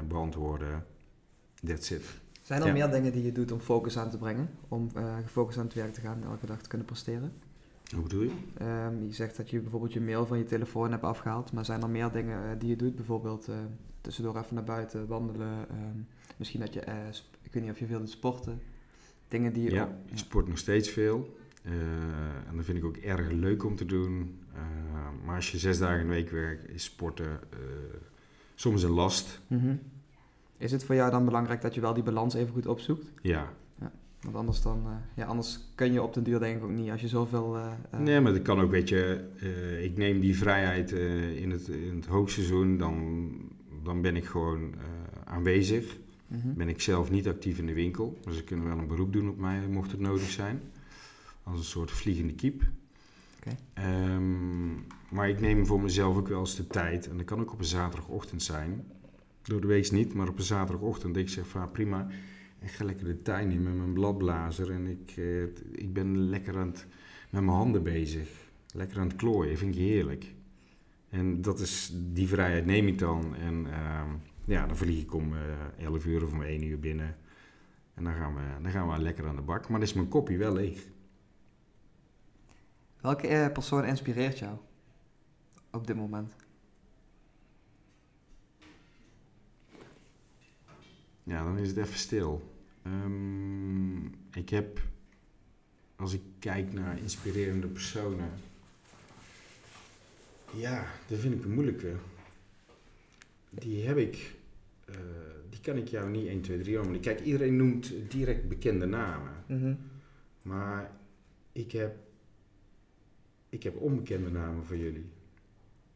[0.08, 0.86] beantwoorden.
[1.66, 2.22] That's it.
[2.42, 2.74] Zijn er ja.
[2.74, 4.50] meer dingen die je doet om focus aan te brengen?
[4.68, 4.92] Om
[5.24, 7.34] gefocust aan het werk te gaan en elke dag te kunnen presteren?
[7.94, 8.32] Hoe bedoel je?
[8.62, 11.82] Um, je zegt dat je bijvoorbeeld je mail van je telefoon hebt afgehaald, maar zijn
[11.82, 12.96] er meer dingen die je doet?
[12.96, 13.50] Bijvoorbeeld
[14.06, 16.94] tussendoor even naar buiten wandelen, um, misschien dat je, uh,
[17.42, 18.62] ik weet niet of je veel doet sporten,
[19.28, 19.72] dingen die je...
[19.72, 21.38] Ja, sport nog steeds veel
[22.48, 24.40] en dat vind ik ook erg leuk om te doen.
[25.24, 27.40] maar als je zes dagen in de week werkt, is sporten
[28.56, 29.40] soms een last.
[29.48, 29.80] Mm -hmm.
[30.58, 33.12] Is het voor jou dan belangrijk dat je wel die balans even goed opzoekt?
[33.22, 33.54] Ja,
[34.22, 34.84] want anders, dan,
[35.16, 37.58] ja, anders kun je op den duur denk ik ook niet als je zoveel...
[37.98, 39.30] Nee, maar dat kan ook, weet je,
[39.82, 43.32] ik neem die vrijheid in, het, in het hoogseizoen, dan,
[43.86, 44.74] dan ben ik gewoon
[45.24, 45.98] aanwezig.
[46.28, 46.54] Mm -hmm.
[46.54, 49.30] Ben ik zelf niet actief in de winkel, dus ze kunnen wel een beroep doen
[49.30, 50.62] op mij, mocht het nodig zijn.
[51.44, 52.64] Als een soort vliegende kiep.
[53.40, 54.16] Okay.
[54.16, 57.52] Um, maar ik neem voor mezelf ook wel eens de tijd, en dat kan ook
[57.52, 58.84] op een zaterdagochtend zijn.
[59.42, 62.08] Door de week niet, maar op een zaterdagochtend dat ik zeg van prima
[62.66, 66.58] ik ga lekker de tuin in met mijn bladblazer en ik, uh, ik ben lekker
[66.58, 66.86] aan het,
[67.30, 68.30] met mijn handen bezig.
[68.74, 70.34] Lekker aan het klooien, vind ik heerlijk.
[71.10, 73.36] En dat is, die vrijheid neem ik dan.
[73.36, 74.02] En uh,
[74.46, 77.16] ja, dan vlieg ik om uh, 11 uur of om 1 uur binnen.
[77.94, 79.62] En dan gaan, we, dan gaan we lekker aan de bak.
[79.62, 80.88] Maar dan is mijn kopje wel leeg.
[83.02, 84.58] Welke uh, persoon inspireert jou
[85.72, 86.36] op dit moment?
[91.24, 92.54] Ja, dan is het even stil.
[92.84, 94.82] Um, ik heb,
[95.96, 98.30] als ik kijk naar inspirerende personen,
[100.56, 101.94] ja, dat vind ik een moeilijke.
[103.50, 104.36] Die heb ik,
[104.90, 104.96] uh,
[105.50, 107.00] die kan ik jou niet 1, 2, 3 noemen.
[107.00, 109.34] Kijk, iedereen noemt direct bekende namen.
[109.48, 109.78] Mm -hmm.
[110.42, 110.92] Maar
[111.52, 111.96] ik heb,
[113.50, 115.06] ik heb onbekende namen voor jullie.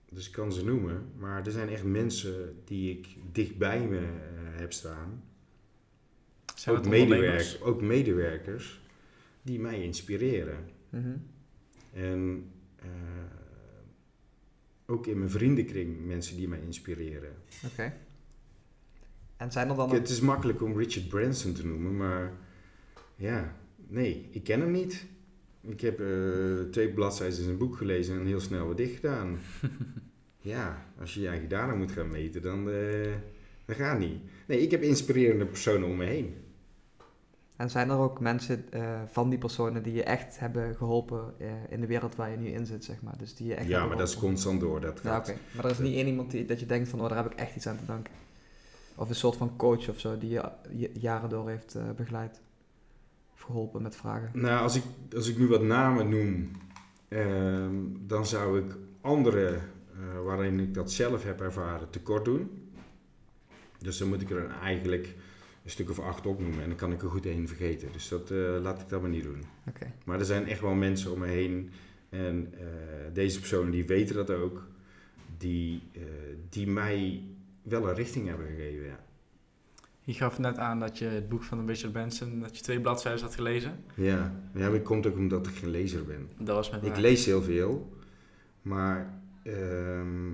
[0.09, 4.59] Dus ik kan ze noemen, maar er zijn echt mensen die ik dichtbij me uh,
[4.59, 5.23] heb staan.
[6.55, 8.81] Zijn ook, medewerkers, ook medewerkers
[9.41, 10.69] die mij inspireren.
[10.89, 11.21] Mm -hmm.
[11.93, 12.51] En
[12.83, 13.18] uh,
[14.89, 17.35] ook in mijn vriendenkring mensen die mij inspireren.
[17.65, 17.73] Oké.
[17.73, 17.93] Okay.
[19.37, 19.93] En zijn er dan...
[19.93, 22.31] Het is makkelijk om Richard Branson te noemen, maar
[23.15, 23.55] ja,
[23.87, 25.05] nee, ik ken hem niet.
[25.61, 29.39] Ik heb uh, twee bladzijden in zijn boek gelezen en heel snel weer dicht gedaan.
[30.53, 33.13] ja, als je je eigen daarna moet gaan meten, dan, eh
[33.65, 34.19] dat gaat niet.
[34.47, 36.33] Nee, ik heb inspirerende personen om me heen.
[37.59, 41.47] En zijn er ook mensen eh, van die personen die je echt hebben geholpen eh,
[41.69, 43.17] in de wereld waar je nu in zit, zeg maar?
[43.17, 44.81] Dus die je echt Ja, maar dat is constant door.
[44.81, 45.33] Dat Ja, gaat.
[45.55, 47.39] Maar er is niet één iemand die, dat je denkt van, oh, daar heb ik
[47.39, 48.13] echt iets aan te danken.
[48.95, 52.41] Of een soort van coach of zo, die je jaren door heeft eh, begeleid.
[53.33, 54.29] Of geholpen met vragen.
[54.33, 54.83] Nou, als ik,
[55.15, 56.51] als ik nu wat namen noem,
[57.07, 62.69] ehm, dan zou ik andere eh, waarin ik dat zelf heb ervaren tekort doen.
[63.79, 65.15] Dus dan moet ik er eigenlijk
[65.63, 67.91] een stuk of acht opnoemen en dan kan ik er goed één vergeten.
[67.91, 69.43] Dus dat eh, laat ik dat maar niet doen.
[69.67, 69.93] Oké.
[70.05, 71.69] Maar er zijn echt wel mensen om me heen
[72.09, 72.65] en eh,
[73.13, 74.67] deze personen die weten dat ook,
[75.37, 76.01] die, eh,
[76.49, 77.23] die mij
[77.61, 78.85] wel een richting hebben gegeven.
[78.85, 78.99] Ja.
[79.99, 83.21] Je gaf net aan dat je het boek van Richard Benson, dat je twee bladzijden
[83.21, 83.83] had gelezen.
[83.93, 84.05] Ja,
[84.53, 86.29] ja maar het komt ook omdat ik geen lezer ben.
[86.37, 87.93] Dat was met Ik lees heel veel,
[88.61, 90.33] maar ehm,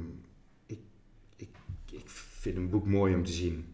[0.65, 0.80] ik,
[1.36, 1.49] ik,
[1.91, 3.65] ik vind een boek mooi om te zien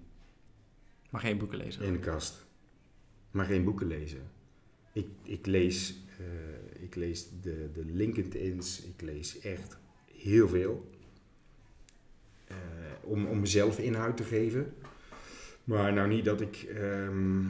[1.12, 1.84] Maar geen boeken lezen.
[1.84, 2.46] in de kast.
[3.32, 4.22] Maar geen boeken lezen.
[4.94, 9.78] Ik, ik lees, eh, ik lees de, de LinkedIn's, ik lees echt
[10.14, 10.90] heel veel.
[12.48, 12.56] Eh,
[13.02, 14.74] om, om mezelf inhoud te geven.
[15.64, 17.42] Maar nou niet dat ik, ehm,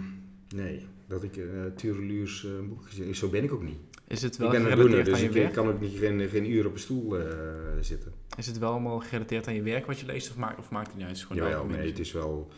[0.56, 3.80] nee, dat ik uh, Tureluurs uh, boek gezien Zo ben ik ook niet.
[4.08, 5.54] Is het wel ik ben een doener, dus ik werk?
[5.54, 7.26] kan ook niet geen, geen uur op een stoel uh,
[7.82, 8.14] zitten.
[8.38, 10.88] Is het wel allemaal gerelateerd aan je werk wat je leest of maakt, of maakt
[10.88, 11.26] het niet uit?
[11.30, 12.52] Het Ja, nee, het is wel,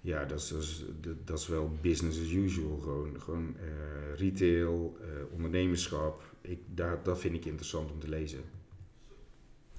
[0.00, 0.84] ja, dat is, dat is,
[1.24, 2.78] dat is wel business as usual.
[2.78, 6.22] Gewoon, gewoon uh, retail, uh, ondernemerschap.
[6.40, 8.40] Ik, daar, dat vind ik interessant om te lezen.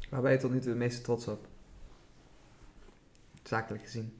[0.09, 1.47] Waar ben je tot nu toe het meeste trots op?
[3.43, 4.13] Zakelijk gezien.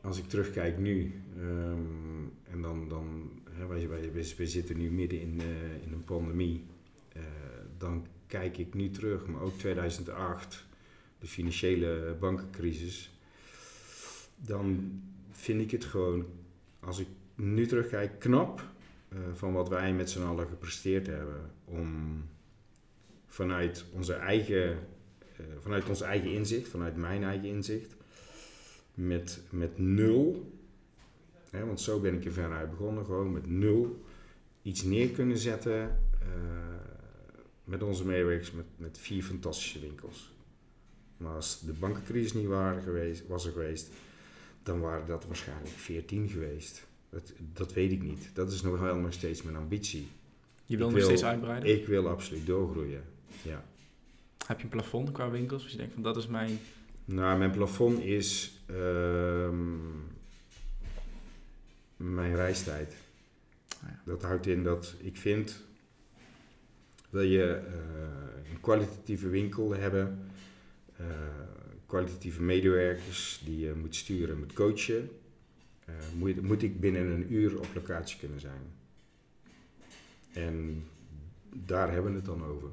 [0.00, 5.20] Als ik terugkijk nu, um, en dan, dan hè, wij, wij, wij, zitten nu midden
[5.20, 6.64] in, uh, in een pandemie,
[7.78, 10.64] dan kijk ik nu terug, maar ook 2008,
[11.24, 13.10] de financiële bankencrisis,
[14.36, 15.00] dan
[15.30, 16.26] vind ik het gewoon,
[16.80, 18.62] als ik nu terugkijk, knap
[19.08, 22.22] uh, van wat wij met z'n allen gepresteerd hebben om
[23.26, 24.78] vanuit onze eigen,
[25.40, 27.94] uh, vanuit ons eigen inzicht, vanuit mijn eigen inzicht,
[28.94, 30.52] met, met nul,
[31.50, 34.04] hè, want zo ben ik er veruit begonnen, gewoon met nul
[34.62, 36.28] iets neer kunnen zetten uh,
[37.64, 40.33] met onze medewerkers met, met vier fantastische winkels.
[41.24, 43.88] Maar als de bankencrisis niet waren geweest, was er geweest,
[44.62, 46.86] dan waren dat waarschijnlijk 14 geweest.
[47.10, 48.30] Dat, dat weet ik niet.
[48.34, 50.08] Dat is nog wel nog steeds mijn ambitie.
[50.66, 51.70] Je wil nog steeds uitbreiden?
[51.70, 53.04] Ik wil absoluut doorgroeien,
[53.42, 53.64] ja.
[54.46, 55.62] Heb je een plafond qua winkels?
[55.62, 56.58] Als je denkt van dat is mijn...
[57.04, 59.80] Nou, mijn plafond is um,
[61.96, 62.94] mijn reistijd.
[63.82, 64.00] Ah, ja.
[64.04, 65.64] Dat houdt in dat ik vind
[67.14, 70.30] wil je uh, een kwalitatieve winkel hebben,
[71.86, 75.10] kwalitatieve medewerkers die je moet sturen, moet coachen,
[75.88, 78.62] uh, moet, moet ik binnen een uur op locatie kunnen zijn.
[80.32, 80.84] En
[81.52, 82.68] daar hebben we het dan over.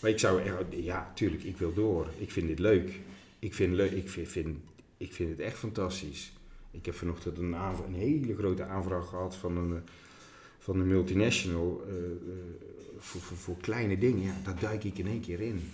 [0.00, 2.08] Maar ik zou, ja, tuurlijk, ik wil door.
[2.18, 3.00] Ik vind dit leuk.
[3.38, 4.58] Ik vind, leuk, ik vind,
[4.96, 6.32] ik vind het echt fantastisch.
[6.70, 9.82] Ik heb vanochtend een, een hele grote aanvraag gehad van een,
[10.58, 11.84] van een multinational
[12.98, 14.22] voor, voor, voor, kleine dingen.
[14.22, 15.70] Ja, daar duik ik in één keer in.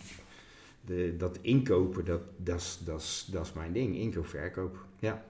[0.87, 3.97] De, dat inkopen, dat, dat, is, dat, dat is mijn ding.
[3.97, 4.84] Inkoop, verkoop.
[4.99, 5.24] Ja.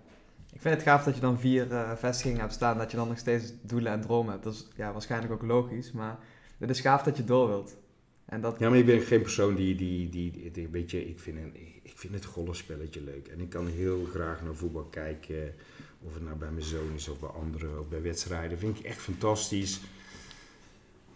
[0.52, 3.08] Ik vind het gaaf dat je dan vier uh, vestigingen hebt staan, dat je dan
[3.08, 4.44] nog steeds doelen en dromen hebt.
[4.44, 6.18] Dat is ja, waarschijnlijk ook logisch, maar
[6.58, 7.76] het is gaaf dat je door wilt.
[8.24, 8.58] En dat...
[8.58, 11.56] Ja, maar ik ben geen persoon die, die, die, die weet je, ik vind, een,
[11.82, 13.28] ik vind het golfspelletje leuk.
[13.28, 15.54] En ik kan heel graag naar voetbal kijken,
[16.02, 18.58] of het nou bij mijn zoon is of bij anderen, of bij wedstrijden.
[18.58, 19.80] vind ik echt fantastisch.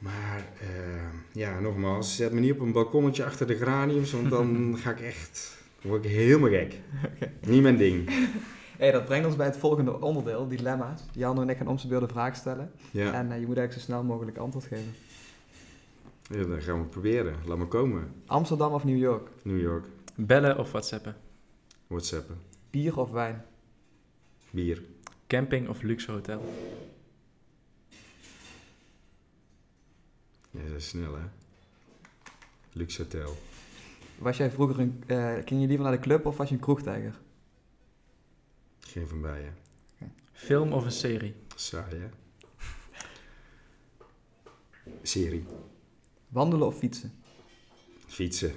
[0.00, 0.68] Maar uh,
[1.32, 5.00] ja, nogmaals, zet me niet op een balkonnetje achter de graniums, want dan ga ik
[5.00, 6.74] echt, dan word ik helemaal gek.
[7.16, 7.32] Okay.
[7.46, 8.08] Niet mijn ding.
[8.80, 11.02] Hey, dat brengt ons bij het volgende onderdeel, dilemma's.
[11.12, 12.72] Jan en ik gaan om zijn beurt een vraag stellen.
[12.90, 13.12] Ja.
[13.12, 14.94] En uh, je moet eigenlijk zo snel mogelijk antwoord geven.
[16.22, 17.34] Ja, dan gaan we het proberen.
[17.46, 18.12] Laat me komen.
[18.26, 19.28] Amsterdam of New York?
[19.42, 19.84] New York.
[20.14, 21.16] Bellen of whatsappen?
[21.86, 22.36] Whatsappen.
[22.70, 23.44] Bier of wijn?
[24.50, 24.82] Bier.
[25.26, 26.42] Camping of luxe hotel?
[30.50, 31.24] Ja, dat is snel hè.
[32.72, 33.36] Luxe hotel.
[34.18, 35.02] Was jij vroeger een...
[35.06, 37.20] Uh, ging je liever naar de club of was je een kroegtijger?
[38.80, 39.56] Geen van beiden.
[39.94, 40.12] Okay.
[40.32, 41.34] Film of een serie?
[41.54, 42.08] Saai hè.
[45.02, 45.44] Serie.
[46.28, 47.12] Wandelen of fietsen?
[48.06, 48.52] Fietsen.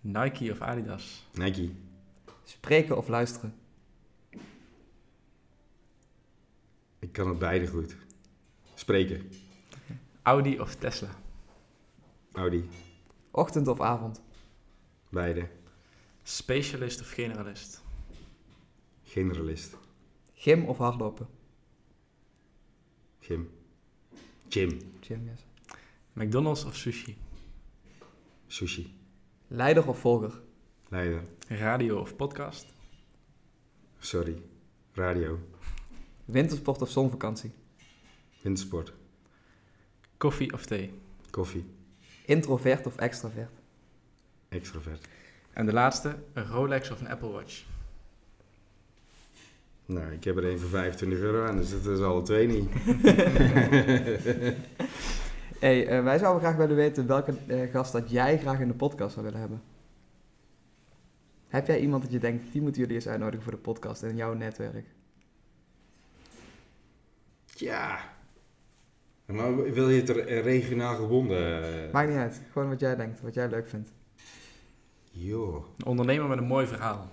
[0.00, 1.26] Nike of Adidas?
[1.32, 1.70] Nike.
[2.44, 3.54] Spreken of luisteren?
[6.98, 7.96] Ik kan het beide goed.
[8.74, 9.30] Spreken.
[10.28, 11.08] Audi of Tesla?
[12.34, 12.62] Audi.
[13.32, 14.20] Ochtend of avond?
[15.10, 15.48] Beide.
[16.24, 17.80] Specialist of generalist?
[19.14, 19.76] Generalist.
[20.44, 21.26] Gym of hardlopen?
[23.22, 23.48] Gym.
[24.50, 24.78] Gym.
[25.00, 25.40] Gym, yes.
[26.14, 27.14] McDonald's of sushi?
[28.50, 28.86] Sushi.
[29.50, 30.32] Leider of volger?
[30.90, 31.22] Leider.
[31.50, 32.66] Radio of podcast?
[34.00, 34.36] Sorry.
[34.94, 35.38] Radio.
[36.26, 37.50] Wintersport of zonvakantie?
[38.44, 38.97] Wintersport.
[40.18, 40.92] Koffie of thee?
[41.30, 41.64] Koffie.
[42.24, 43.52] Introvert of extravert?
[44.48, 45.08] Extrovert.
[45.52, 47.64] En de laatste, een Rolex of een Apple Watch?
[49.86, 52.68] Nou, ik heb er een voor 25 euro aan, dus dat is alle twee niet.
[55.60, 58.74] hey, eh, wij zouden graag willen weten welke eh, gast dat jij graag in de
[58.74, 59.62] podcast zou willen hebben.
[61.48, 64.16] Heb jij iemand dat je denkt, die moeten jullie eens uitnodigen voor de podcast in
[64.16, 64.86] jouw netwerk?
[67.44, 68.16] Ja.
[69.32, 71.62] Maar wil je het er regionaal gebonden?
[71.62, 71.92] eh?
[71.92, 73.90] Maakt niet uit, gewoon wat jij denkt, wat jij leuk vindt.
[75.10, 75.64] Joh.
[75.78, 77.08] Een ondernemer met een mooi verhaal.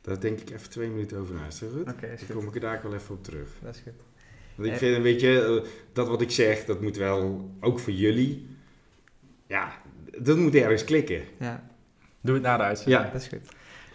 [0.00, 1.46] Daar denk ik even twee minuten over na.
[1.46, 1.88] Is dat goed?
[1.88, 3.48] Oké, Dan kom ik er daar wel even op terug.
[3.62, 3.92] Dat is goed.
[4.54, 4.78] Want ik Eh.
[4.80, 8.46] vind, weet je, eh, dat wat ik zeg, dat moet wel, ook voor jullie,
[9.46, 9.72] ja,
[10.18, 11.22] dat moet ergens klikken.
[11.38, 11.68] Ja,
[12.22, 13.04] Doe het na de uitzending.
[13.04, 13.10] Ja.
[13.12, 13.48] dat is goed.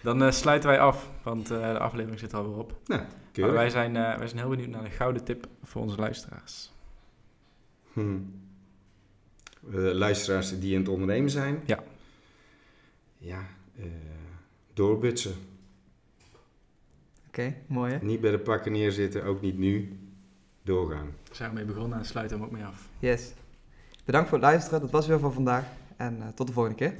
[0.05, 2.79] Dan eh, sluiten wij af, want eh, de aflevering zit er alweer op.
[2.87, 6.71] Maar wij zijn, eh, wij zijn heel benieuwd naar de gouden tip voor onze luisteraars.
[7.93, 8.17] Hm.
[9.71, 11.61] Luisteraars die in het ondernemen zijn.
[11.65, 11.83] Ja.
[13.17, 13.43] Ja,
[13.75, 13.85] eh,
[14.73, 15.35] doorbutsen.
[17.27, 18.05] Oké, mooi hè?
[18.05, 19.99] Niet bij de pakken neerzitten, ook niet nu.
[20.63, 21.13] Doorgaan.
[21.23, 22.87] Daar zijn we mee begonnen en sluiten hem ook mee af.
[22.99, 23.33] Yes.
[24.05, 25.65] Bedankt voor het luisteren, dat was weer voor vandaag.
[25.97, 26.93] En eh, tot de volgende keer.